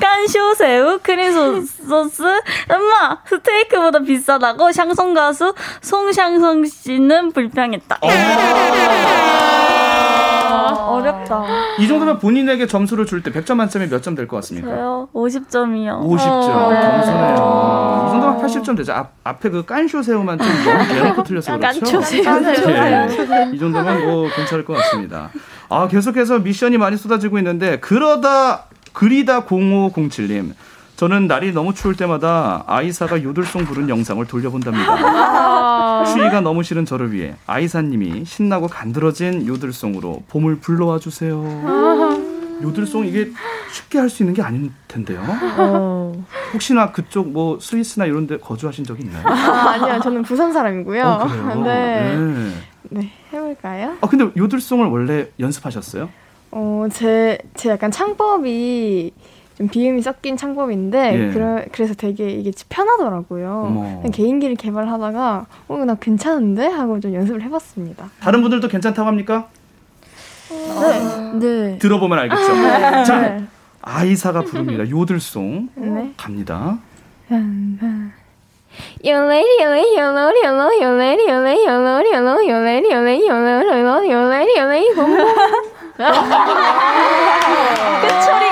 [0.00, 2.22] 깐쇼새우 크림 소- 소스
[2.68, 7.98] 엄마 스테이크보다 비싸다고 샹송 가수 송샹성 씨는 불평했다.
[10.62, 11.44] 어렵다.
[11.78, 14.68] 이 정도면 본인에게 점수를 줄 때 100점 만점에 몇 점 될 것 같습니까?
[14.68, 16.00] 저요 50점이요.
[16.00, 16.68] 50점.
[16.70, 16.80] 네.
[16.80, 18.04] 겸손해요.
[18.06, 18.92] 이 정도면 80점 되죠.
[18.92, 21.80] 앞, 앞에 그 깐쇼 새우만 좀 너무 대놓고 틀려서 그렇죠.
[21.80, 22.70] 깐쇼 새우.
[22.70, 23.50] 예.
[23.52, 25.30] 이 정도면 뭐 괜찮을 것 같습니다.
[25.68, 30.52] 아, 계속해서 미션이 많이 쏟아지고 있는데 그러다 그리다 0507님.
[30.96, 36.04] 저는 날이 너무 추울 때마다 아이사가 요들송 부른 영상을 돌려본답니다.
[36.14, 41.42] 추위가 너무 싫은 저를 위해 아이사님이 신나고 간드러진 요들송으로 봄을 불러와 주세요.
[42.62, 43.30] 요들송 이게
[43.72, 45.20] 쉽게 할 수 있는 게 아닐 텐데요.
[46.52, 49.26] 혹시나 그쪽 뭐 스위스나 이런 데 거주하신 적이 있나요?
[49.26, 51.02] 아, 아니요, 저는 부산 사람이고요.
[51.04, 51.54] 어?
[51.64, 52.14] 네.
[52.16, 52.50] 네.
[52.90, 53.96] 네, 해볼까요?
[54.00, 56.08] 아, 근데 요들송을 원래 연습하셨어요?
[56.52, 59.33] 어, 제, 제 약간 창법이 좀
[59.68, 61.32] 비음이 섞인 창법인데, 예.
[61.32, 63.64] 그러, 그래서 되게 이게 편하더라고요.
[63.66, 63.82] 어머.
[63.98, 66.66] 그냥 개인기를 개발하다가, 어, 나 괜찮은데?
[66.66, 68.10] 하고 좀 연습을 해봤습니다.
[68.20, 69.48] 다른 분들도 괜찮다고 합니까?
[70.50, 71.38] 네.
[71.38, 71.78] 네.
[71.78, 72.54] 들어보면 알겠죠.
[72.54, 73.04] 네.
[73.04, 73.40] 자,
[73.82, 74.88] 아이사가 부릅니다.
[74.88, 76.12] 요들송 네.
[76.16, 76.78] 갑니다.
[88.24, 88.43] 처리가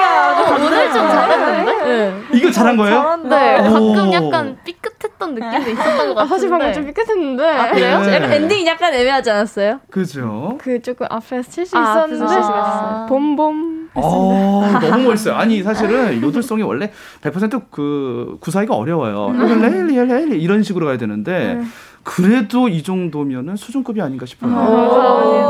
[0.67, 1.85] 오늘 좀 잘했는데?
[1.85, 2.23] 네.
[2.35, 3.17] 이거 잘한 거예요?
[3.25, 3.93] 네, 오.
[3.95, 6.21] 가끔 약간 삐끗했던 느낌도 있었던 것.
[6.21, 7.45] 아, 사실 방금 좀 삐끗했는데.
[7.45, 8.01] 아, 그래요?
[8.01, 8.37] 네.
[8.37, 9.81] 엔딩이 약간 애매하지 않았어요?
[9.91, 10.59] 그죠?
[10.61, 12.33] 그 조금 앞에서 칠수 아, 앞에서 있었는데.
[12.35, 13.07] 칠 수가 있어요.
[13.09, 13.83] 봄봄.
[13.95, 15.35] 어, 너무 멋있어요.
[15.35, 16.91] 아니, 사실은 요들송이 원래
[17.21, 19.33] 100%그 구사하기가 어려워요.
[19.33, 21.61] 레일리, 레일리 이런 식으로 가야 되는데,
[22.03, 24.51] 그래도 이 정도면은 수준급이 아닌가 싶어요.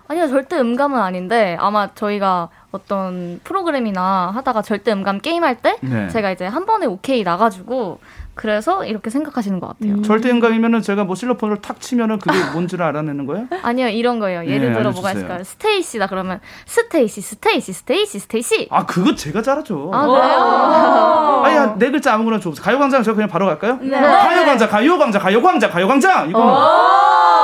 [0.09, 6.09] 아니요, 절대 음감은 아닌데 아마 저희가 어떤 프로그램이나 하다가 절대 음감 게임 할 때 네.
[6.09, 8.01] 제가 이제 한 번에 오케이 나가지고
[8.35, 10.03] 그래서 이렇게 생각하시는 것 같아요.
[10.03, 13.47] 절대 음감이면은 제가 뭐 실로폰으로 탁 치면은 그게 뭔지를 알아내는 거예요?
[13.63, 14.45] 아니요, 이런 거예요.
[14.47, 15.13] 예를 네, 들어 뭐가.
[15.13, 15.45] 있을까요?
[15.45, 18.69] 스테이시다 그러면 스테이시, 스테이시, 스테이시, 스테이시.
[18.71, 19.91] 아 그거 제가 잘하죠.
[19.95, 21.43] 아, 그래요?
[21.45, 22.65] 아니 한네 글자 아무거나 줘보세요.
[22.65, 23.79] 가요광장 저 그냥 바로 갈까요?
[23.81, 23.99] 네.
[24.01, 26.55] 가요광장, 가요광장, 가요광장, 가요광장 이거는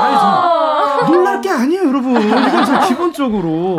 [0.01, 2.20] 아니 저 놀랄 게 아니에요, 여러분.
[2.20, 3.78] 이건 저 기본적으로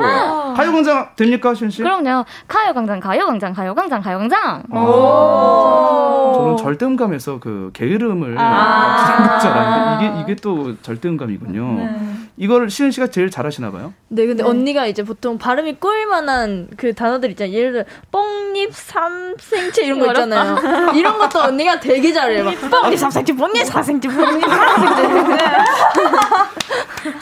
[0.53, 1.81] 가요광장 됩니까, 시은 씨?
[1.81, 2.25] 그럼요.
[2.47, 4.63] 가요광장, 가요광장, 가요광장, 가요광장.
[6.33, 9.05] 저는 절대음감에서 그 게으름을 아.
[9.17, 11.73] 생각 줄 알았는데 이게 이게 또 절대음감이군요.
[11.77, 11.89] 네.
[12.37, 13.93] 이걸 시은 씨가 제일 잘하시나 봐요.
[14.07, 17.53] 네, 근데 언니가 이제 보통 발음이 꼬일 만한 그 단어들 있잖아요.
[17.53, 20.07] 예를 들어 뽕잎 삼생채 이런 거.
[20.07, 20.91] 있잖아요.
[20.95, 22.45] 이런 것도 언니가 되게 잘해요.
[22.45, 25.37] 막 뽕잎 삼생채, 뽕잎 사생채, 뽕잎 삼생채.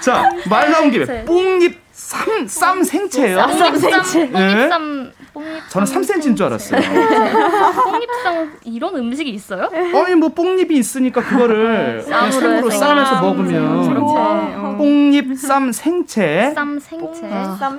[0.01, 1.25] 자, 말 나온 김에 네.
[1.25, 3.37] 뽕잎 삼, 쌈 생채예요.
[3.45, 4.31] 뽕잎쌈, 네.
[4.31, 5.69] 뽕잎쌈, 뽕잎.
[5.69, 6.81] 저는 3cm인 줄 알았어요.
[6.81, 9.69] 뽕잎쌈 이런 음식이 있어요?
[9.71, 12.67] 아니 뭐 뽕잎이 있으니까 그거를 쌈으로.
[12.71, 14.77] 싸면서 쌈, 먹으면 생채.
[14.77, 17.29] 뽕잎 쌈 생채 쌈 생채.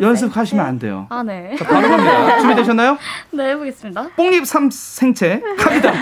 [0.01, 1.07] 연습하시면 안 돼요.
[1.11, 1.57] 아 네.
[1.59, 2.39] 자, 바로 갑니다.
[2.39, 2.99] 준비되셨나요?
[3.33, 4.11] 네 해보겠습니다.
[4.15, 5.93] 뽕잎 쌈 생채 갑니다.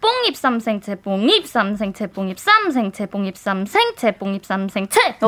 [0.00, 5.18] 뽕잎쌈 생채, 뽕잎쌈 생채, 뽕잎쌈 생채, 뽕잎쌈 생채, 뽕잎쌈 생채.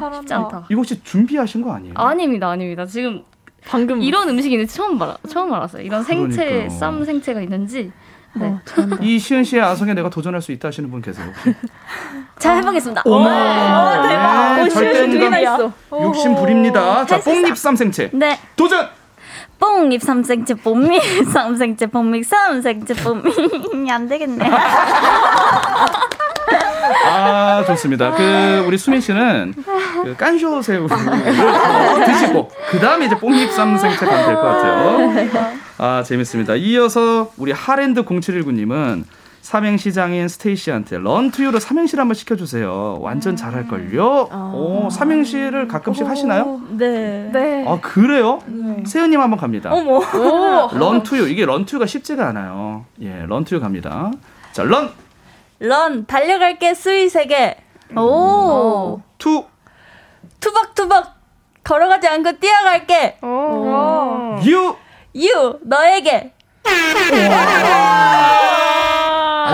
[0.00, 0.16] 잘한다.
[0.20, 0.64] 쉽지 않다.
[0.70, 1.94] 이거 혹시 준비하신 거 아니에요?
[1.96, 2.86] 아닙니다, 아닙니다.
[2.86, 3.22] 지금
[3.66, 5.82] 방금 이런 음식이 있는지 처음 알 처음 알았어요.
[5.82, 6.70] 이런 생채, 그러니까요.
[6.78, 7.90] 쌈 생채가 있는지.
[8.36, 8.52] 네.
[9.00, 11.26] 이 시은 씨의 아성에 내가 도전할 수 있다 하시는 분 계세요?
[12.40, 13.04] 잘 해보겠습니다.
[13.04, 14.56] 대박.
[14.56, 15.72] 네, 오, 절대 시은 씨 두개나 음감 있어.
[16.02, 17.06] 욕심 부립니다.
[17.06, 18.36] 자, 뽕잎 쌈 생채 네.
[18.56, 18.88] 도전.
[19.58, 21.02] 뽕잎 삼생채, 뽕잎
[21.32, 24.50] 삼생채, 뽕잎 삼생채, 뽕잎 안 되겠네.
[27.06, 28.12] 아 좋습니다.
[28.12, 29.54] 그 우리 수민 씨는
[30.04, 30.88] 그 깐쇼 새우를
[32.06, 35.12] 드시고 그 다음에 이제 뽕잎 쌈 생채 가면 될 것 같아요.
[35.78, 36.54] 아 재밌습니다.
[36.56, 39.04] 이어서 우리 하랜드 0719님은
[39.44, 42.96] 삼행시장인 스테이시한테 런투유로 삼행시를 한번 시켜주세요.
[43.00, 44.30] 완전 잘할걸요.
[44.54, 46.62] 오 삼행시를 가끔씩 하시나요?
[46.70, 47.28] 네.
[47.30, 47.64] 네.
[47.68, 48.40] 아 그래요?
[48.86, 49.70] 세은님 한번 갑니다.
[49.70, 49.98] 어머.
[49.98, 50.70] 오.
[50.72, 52.86] 런투유 이게 런투유가 쉽지가 않아요.
[53.02, 54.10] 예, 런투유 갑니다.
[54.52, 54.92] 자, 런
[55.60, 57.56] run 달려갈게 스윗에게.
[57.96, 59.00] 오.
[59.18, 59.44] 투
[60.40, 61.14] 투박투박
[61.62, 63.18] 걸어가지 않고 뛰어갈게.
[64.46, 64.74] 유.
[65.16, 66.32] you 너에게.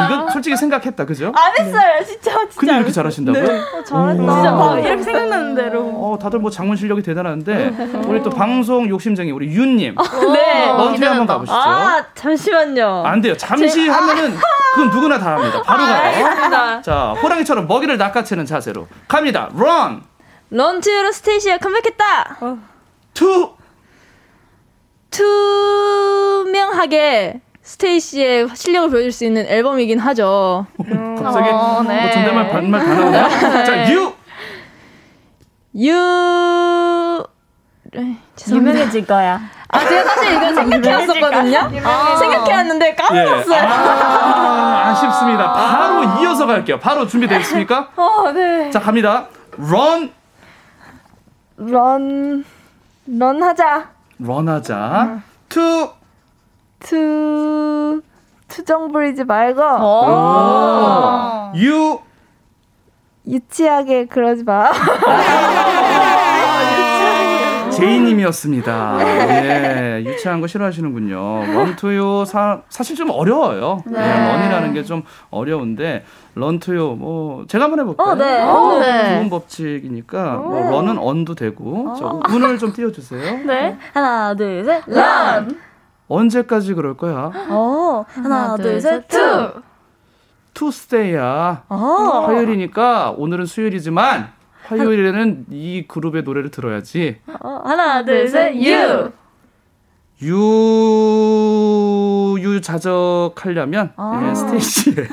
[0.03, 1.33] 아, 이거 솔직히 생각했다, 그죠?
[1.35, 2.57] 안 했어요, 진짜 진짜.
[2.57, 3.43] 근데 이렇게 잘하신다고요?
[3.43, 3.59] 네.
[3.59, 4.23] 어, 잘한다.
[4.23, 4.27] 오.
[4.35, 5.81] 진짜 막 이렇게 생각나는 대로.
[5.81, 9.95] 어, 다들 뭐 작문 실력이 대단한데 우리 또 방송 욕심쟁이 우리 윤님
[10.35, 10.67] 네.
[10.67, 11.57] RUN2U 한번 가보시죠.
[11.57, 13.03] 아 잠시만요.
[13.07, 13.37] 안 돼요.
[13.37, 14.37] 잠시 제- 하면은
[14.75, 15.63] 그건 누구나 다 합니다.
[15.63, 16.03] 바로 아, 가요.
[16.25, 16.83] 알겠습니다.
[16.83, 19.49] 자, 호랑이처럼 먹이를 낚아채는 자세로 갑니다.
[19.57, 20.03] 런,
[20.51, 22.39] RUN2U로 스테이시가 컴백했다.
[23.15, 23.51] 투,
[26.41, 27.41] 투명하게
[27.71, 30.67] 스테이시의 실력을 보여줄 수 있는 앨범이긴 하죠.
[30.77, 32.01] 갑자기 어, 네.
[32.03, 33.29] 뭐 존댓말 반말 다 나오나요?
[33.65, 34.13] 자, 유,
[35.77, 37.25] 유
[38.49, 39.41] 유명해질 거야.
[39.69, 41.71] 아 제가 사실 이걸 생각해왔었거든요.
[41.85, 42.17] 아.
[42.17, 43.57] 생각해왔는데 까먹었어요.
[43.57, 43.67] 예.
[43.67, 45.53] 아, 아쉽습니다.
[45.53, 46.81] 바로 이어서 갈게요.
[46.81, 47.91] 바로 준비되셨습니까?
[47.95, 48.71] 어, 네.
[48.71, 49.29] 자, 갑니다.
[49.57, 50.11] 런,
[51.57, 52.45] run,
[53.07, 53.91] run 하자.
[54.19, 55.21] run 하자.
[55.49, 56.00] 투,
[56.81, 58.01] 투,
[58.49, 59.61] 투정 부리지 말고.
[59.63, 61.53] 오.
[61.57, 61.99] 유,
[63.27, 64.71] 유치하게 그러지 마.
[67.71, 68.99] 제이님이었습니다.
[69.01, 71.45] 예, 유치한 거 싫어하시는군요.
[71.55, 73.83] 런투요 사, 사실 좀 어려워요.
[73.87, 73.99] 네.
[73.99, 76.05] 네, 런이라는 게 좀 어려운데
[76.35, 78.09] 런투요 뭐 제가 한번 해볼까요?
[78.09, 78.43] 어, 네.
[78.43, 79.15] 어, 네.
[79.19, 83.45] 좋은 법칙이니까 뭐 런은 언도 되고 저 운을 좀 띄워주세요.
[83.47, 83.77] 네.
[83.95, 84.83] 하나, 둘, 셋.
[84.87, 85.59] 런.
[86.11, 87.31] 언제까지 그럴 거야?
[87.49, 88.05] 어.
[88.09, 89.07] 하나, 둘, 셋.
[89.09, 89.53] 투.
[90.53, 91.63] Tuesday야.
[91.69, 92.25] 어.
[92.27, 94.29] 화요일이니까 오늘은 수요일이지만
[94.67, 97.21] 화요일에는 이 그룹의 노래를 들어야지.
[97.41, 98.55] 어, 하나, 둘, 셋.
[98.57, 99.11] 유.
[100.23, 100.37] 유
[102.41, 104.23] 유 자적하려면 아.
[104.29, 105.09] 예, 스테이시의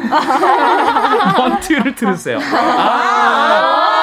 [1.39, 2.39] RUN2U를 들으세요.
[2.41, 3.93] 아.
[3.93, 3.96] 예,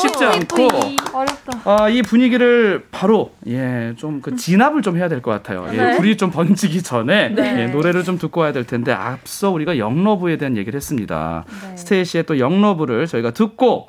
[0.00, 0.68] 쉽지 않고
[1.12, 1.60] 어렵다.
[1.64, 5.66] 아, 이 분위기를 바로 예, 좀 그 진압을 좀 해야 될 것 같아요.
[5.72, 5.96] 예, 네.
[5.96, 7.62] 불이 좀 번지기 전에 네.
[7.62, 11.44] 예, 노래를 좀 듣고 와야 될 텐데 앞서 우리가 Young Luv에 대한 얘기를 했습니다.
[11.76, 13.88] 스테이시의 또 Young Luv를 저희가 듣고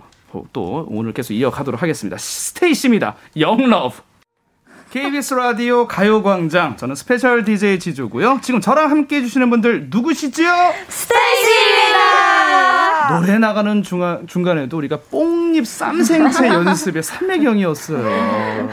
[0.53, 2.17] 또 오늘 계속 이어가도록 하겠습니다.
[2.17, 3.15] 스테이시입니다.
[3.37, 4.01] Young Luv.
[4.91, 8.39] KBS 라디오 가요광장 저는 special DJ 지조고요.
[8.41, 10.51] 지금 저랑 함께 해주시는 분들 누구시지요?
[10.89, 12.20] 스테이시입니다.
[13.19, 18.69] 노래 나가는 중간, 중간에도 우리가 뽕잎 쌈생채 연습의 삼매경이었어요.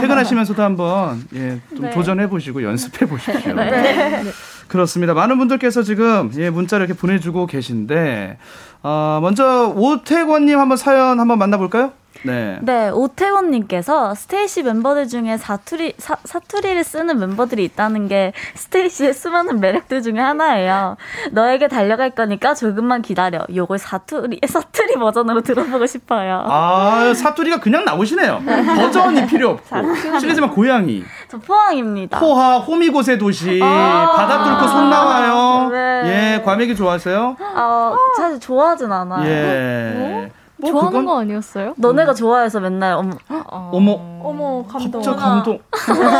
[0.00, 1.90] 퇴근하시면서도 한번 예, 좀 네.
[1.90, 3.54] 도전해 보시고 연습해 보십시오.
[3.54, 4.22] 네.
[4.68, 5.14] 그렇습니다.
[5.14, 8.38] 많은 분들께서 지금 예, 문자를 이렇게 보내주고 계신데
[8.82, 11.92] 어, 먼저 오태권님 한번 사연 한번 만나볼까요?
[12.24, 12.58] 네.
[12.62, 20.02] 네, 오태원님께서 스테이시 멤버들 중에 사투리, 사, 사투리를 쓰는 멤버들이 있다는 게 스테이시의 수많은 매력들
[20.02, 20.96] 중에 하나예요.
[21.32, 23.44] 너에게 달려갈 거니까 조금만 기다려.
[23.54, 26.44] 요걸 사투리, 사투리 버전으로 들어보고 싶어요.
[26.46, 28.42] 아 사투리가 그냥 나오시네요.
[28.76, 29.76] 버전이 필요 없고
[30.20, 32.18] 실례지만 고양이 저 포항입니다.
[32.20, 34.12] 포하 호미곶의 도시 아.
[34.16, 35.68] 바다 뚫고 손 나와요.
[35.70, 36.02] 네.
[36.38, 37.36] 예 과메기 좋아하세요?
[37.56, 39.28] 어, 사실 좋아하진 않아요.
[39.28, 40.30] 예.
[40.62, 41.74] 뭐 좋아하는 그건- 거 아니었어요?
[41.76, 43.10] 너네가 좋아해서 맨날 어머,
[43.50, 45.02] 어머 어머 감동.
[45.02, 45.58] 진짜 감동.
[45.84, 46.10] 진짜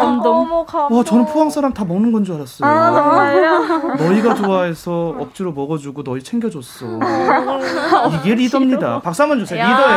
[0.00, 0.36] 감동.
[0.36, 0.98] 어머 감동.
[0.98, 2.68] 와 저는 포항 사람 다 먹는 건 줄 알았어요.
[2.68, 3.94] 아, 정말요?
[3.96, 6.86] 너희가 좋아해서 억지로 먹어주고 너희 챙겨줬어.
[8.20, 9.00] 이게 리더입니다.
[9.00, 9.64] 박수 한번 주세요.
[9.64, 9.94] 리더예요.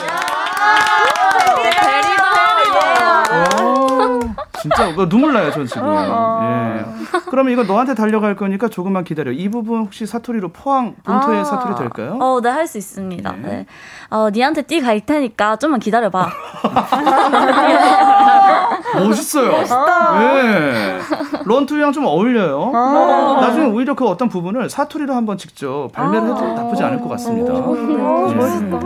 [3.61, 4.19] 어,
[4.65, 5.87] 진짜 뭐 눈물 나요, 전 지금.
[5.93, 6.85] 예.
[7.29, 9.31] 그러면 이거 너한테 달려갈 거니까 조금만 기다려.
[9.31, 11.43] 이 부분 혹시 사투리로 포항 본토의 아.
[11.43, 12.17] 사투리 될까요?
[12.19, 13.31] 어, 네, 할 수 있습니다.
[13.43, 13.67] 네.
[14.15, 16.29] 어, 니한테 띠 갈 테니까 좀만 기다려봐.
[18.95, 19.51] 멋있어요.
[19.51, 20.23] 멋있다.
[20.23, 20.99] 예.
[21.45, 22.71] 런투랑 좀 어울려요.
[22.73, 23.39] 아.
[23.41, 27.53] 나중에 오히려 그 어떤 부분을 사투리로 한번 직접 발매를 해도 나쁘지 않을 것 같습니다.
[27.53, 28.35] 오, 예.
[28.35, 28.79] 멋있다.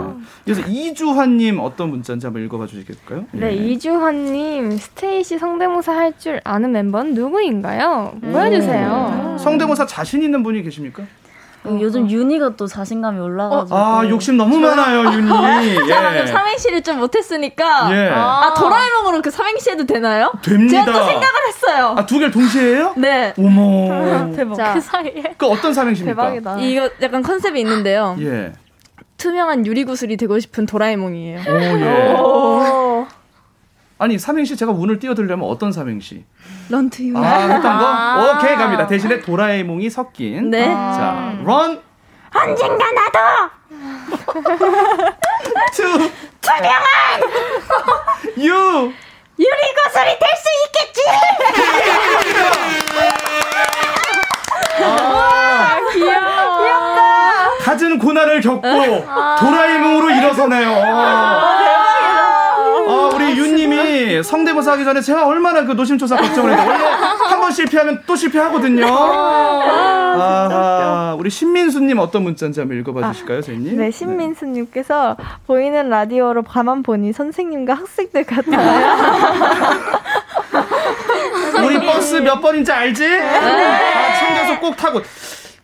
[0.44, 3.24] 그래서 이주환님 어떤 문자인지 한번 읽어봐 주시겠을까요?
[3.32, 8.12] 네, 이주환님, 스테이시 성대모사 할 줄 아는 멤버는 누구인가요?
[8.20, 9.36] 보여주세요.
[9.38, 11.04] 성대모사 자신 있는 분이 계십니까?
[11.62, 13.76] 어, 요즘 윤희가 또 자신감이 올라가지고.
[13.76, 15.30] 아 욕심 너무 많아요 윤이.
[15.90, 16.26] 예.
[16.26, 17.94] 삼행시를 좀 못했으니까.
[17.94, 18.10] 예.
[18.14, 20.32] 아, 도라에몽으로 그 삼행시 해도 되나요?
[20.42, 20.84] 됩니다.
[20.84, 21.94] 제가 또 생각을 했어요.
[21.98, 22.94] 아두 개를 동시에 해요?
[22.96, 23.34] 네.
[23.38, 24.32] 어머.
[24.34, 24.54] 대박.
[24.54, 25.34] 자, 그 사이에.
[25.36, 26.34] 그 어떤 삼행시입니까?
[26.60, 28.16] 이거 약간 컨셉이 있는데요.
[28.20, 28.52] 예.
[29.18, 31.40] 투명한 유리구슬이 되고 싶은 도라에몽이에요.
[31.46, 32.14] 오 예.
[32.14, 33.06] 오.
[33.98, 36.24] 아니 삼행시 제가 운을 띄워드리려면 어떤 삼행시?
[36.70, 37.18] RUN2U.
[37.18, 37.84] 아 했던 거?
[37.84, 38.38] 오
[38.80, 38.86] 갑니다.
[38.88, 40.50] 대신에 도라에몽이 섞인.
[40.50, 40.66] 네.
[40.66, 41.80] 자 런.
[42.34, 43.18] 언젠가 나도
[45.74, 46.10] 투.
[46.40, 47.20] 투명한
[48.38, 48.92] 유.
[49.38, 51.00] 유리구슬이 될 수 있겠지.
[54.82, 56.62] 아, 귀여워.
[56.62, 57.50] 귀엽다.
[57.64, 58.60] 갖은 고난을 겪고
[59.40, 60.70] 도라에몽으로 일어서네요.
[60.70, 61.69] 아, 우리
[64.22, 66.84] 성대모사 하기 전에 제가 얼마나 그 노심초사 걱정을 했는데 원래
[67.28, 68.86] 한 번 실패하면 또 실패하거든요.
[70.22, 73.76] 아, 우리 신민수님 어떤 문자인지 한번 읽어봐 주실까요, 선생님?
[73.78, 75.16] 네, 신민수님께서
[75.46, 79.40] 보이는 라디오로 가만 보니 선생님과 학생들 같아요.
[81.64, 83.06] 우리 버스 몇 번인지 알지?
[83.08, 85.00] 다 챙겨서 꼭 타고.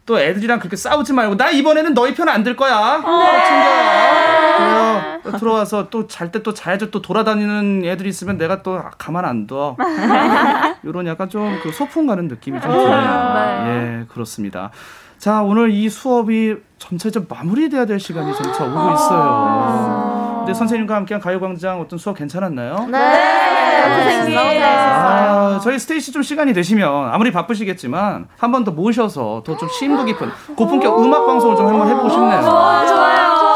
[0.07, 3.01] 또 애들이랑 그렇게 싸우지 말고 나 이번에는 너희 편 안 들 거야.
[3.03, 3.11] 꼭
[3.45, 5.20] 챙겨.
[5.24, 6.91] 또 들어와서 또 잘 때 또 자야죠.
[6.93, 9.77] 또 돌아다니는 애들이 있으면 내가 또 가만 안 둬.
[10.85, 13.65] 이런 약간 좀 그 소풍 가는 느낌이 좀 드네요.
[13.66, 14.70] 예, 그렇습니다.
[15.19, 20.35] 자, 오늘 이 수업이 전체적 마무리돼야 될 시간이 점차 오고 있어요.
[20.47, 22.77] 근데 선생님과 함께한 가요광장 어떤 수업 괜찮았나요?
[22.77, 24.39] 선생님.
[24.39, 30.05] 아, 저희 스테이시 좀 시간이 되시면 아무리 바쁘시겠지만 한 번 더 모셔서 더 좀 심도
[30.05, 32.40] 깊은 고품격 음악 방송을 좀 한번 해보고 싶네요.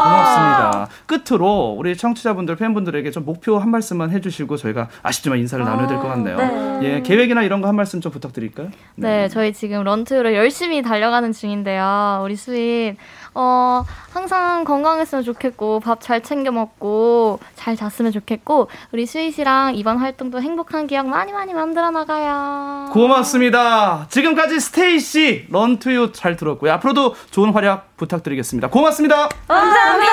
[0.00, 0.88] 고맙습니다.
[1.06, 6.08] 끝으로 우리 청취자분들 팬분들에게 좀 목표 한 말씀만 해주시고 저희가 아쉽지만 인사를 나눠야 될 것
[6.08, 6.36] 같네요.
[6.38, 6.78] 네.
[6.82, 8.68] 예, 계획이나 이런 거 한 말씀 좀 부탁드릴까요?
[8.96, 12.22] 네, 저희 지금 런투를 열심히 달려가는 중인데요.
[12.24, 12.96] 우리 수입,
[13.34, 20.40] 어, 항상 건강했으면 좋겠고, 밥 잘 챙겨 먹고, 잘 잤으면 좋겠고, 우리 수윗이랑 이번 활동도
[20.40, 22.90] 행복한 기억 많이 많이 만들어 나가요.
[22.92, 24.06] 고맙습니다.
[24.10, 26.72] 지금까지 스테이시 RUN2U 잘 들었고요.
[26.72, 28.68] 앞으로도 좋은 활약 부탁드리겠습니다.
[28.68, 29.28] 고맙습니다.
[29.46, 30.10] 감사합니다.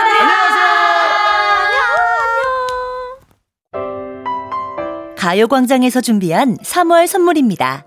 [5.17, 7.85] 가요광장에서 준비한 3월 선물입니다.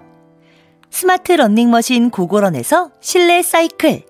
[0.90, 4.10] 스마트 러닝머신 고고런에서 실내 사이클.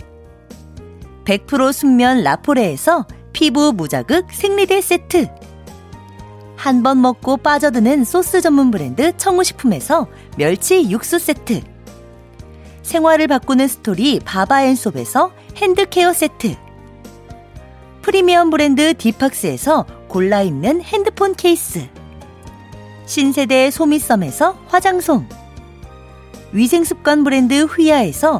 [1.25, 5.27] 100% 순면 라포레에서 피부 무자극 생리대 세트.
[6.55, 10.07] 한 번 먹고 빠져드는 소스 전문 브랜드 청우식품에서
[10.37, 11.61] 멸치 육수 세트.
[12.83, 16.55] 생활을 바꾸는 스토리 바바앤솝에서 핸드케어 세트.
[18.01, 21.87] 프리미엄 브랜드 디팍스에서 골라 입는 핸드폰 케이스.
[23.05, 25.27] 신세대 소미썸에서 화장솜.
[26.51, 28.39] 위생습관 브랜드 휘하에서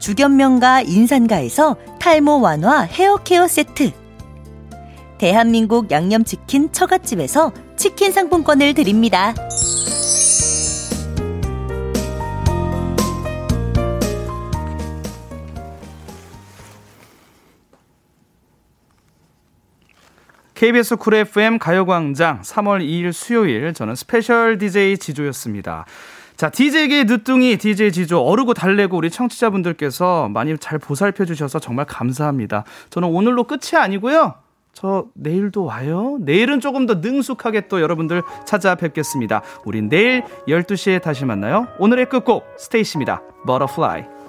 [0.00, 3.92] 죽염명가 인산가에서 탈모 완화 헤어 케어 세트.
[5.18, 9.34] 대한민국 양념치킨 처갓집에서 치킨 상품권을 드립니다.
[20.54, 25.86] KBS 쿨 FM 가요광장 3월 2일 수요일 저는 스페셜 DJ 지조였습니다.
[26.40, 32.64] 자, DJ계 늦둥이 DJ 지조 어르고 달래고 우리 청취자분들께서 많이 잘 보살펴 주셔서 정말 감사합니다.
[32.88, 34.36] 저는 오늘로 끝이 아니고요.
[34.72, 36.16] 저 내일도 와요.
[36.22, 39.42] 내일은 조금 더 능숙하게 또 여러분들 찾아뵙겠습니다.
[39.66, 41.66] 우린 내일 12시에 다시 만나요.
[41.78, 43.20] 오늘의 끝곡 스테이시입니다.
[43.44, 44.19] Butterfly.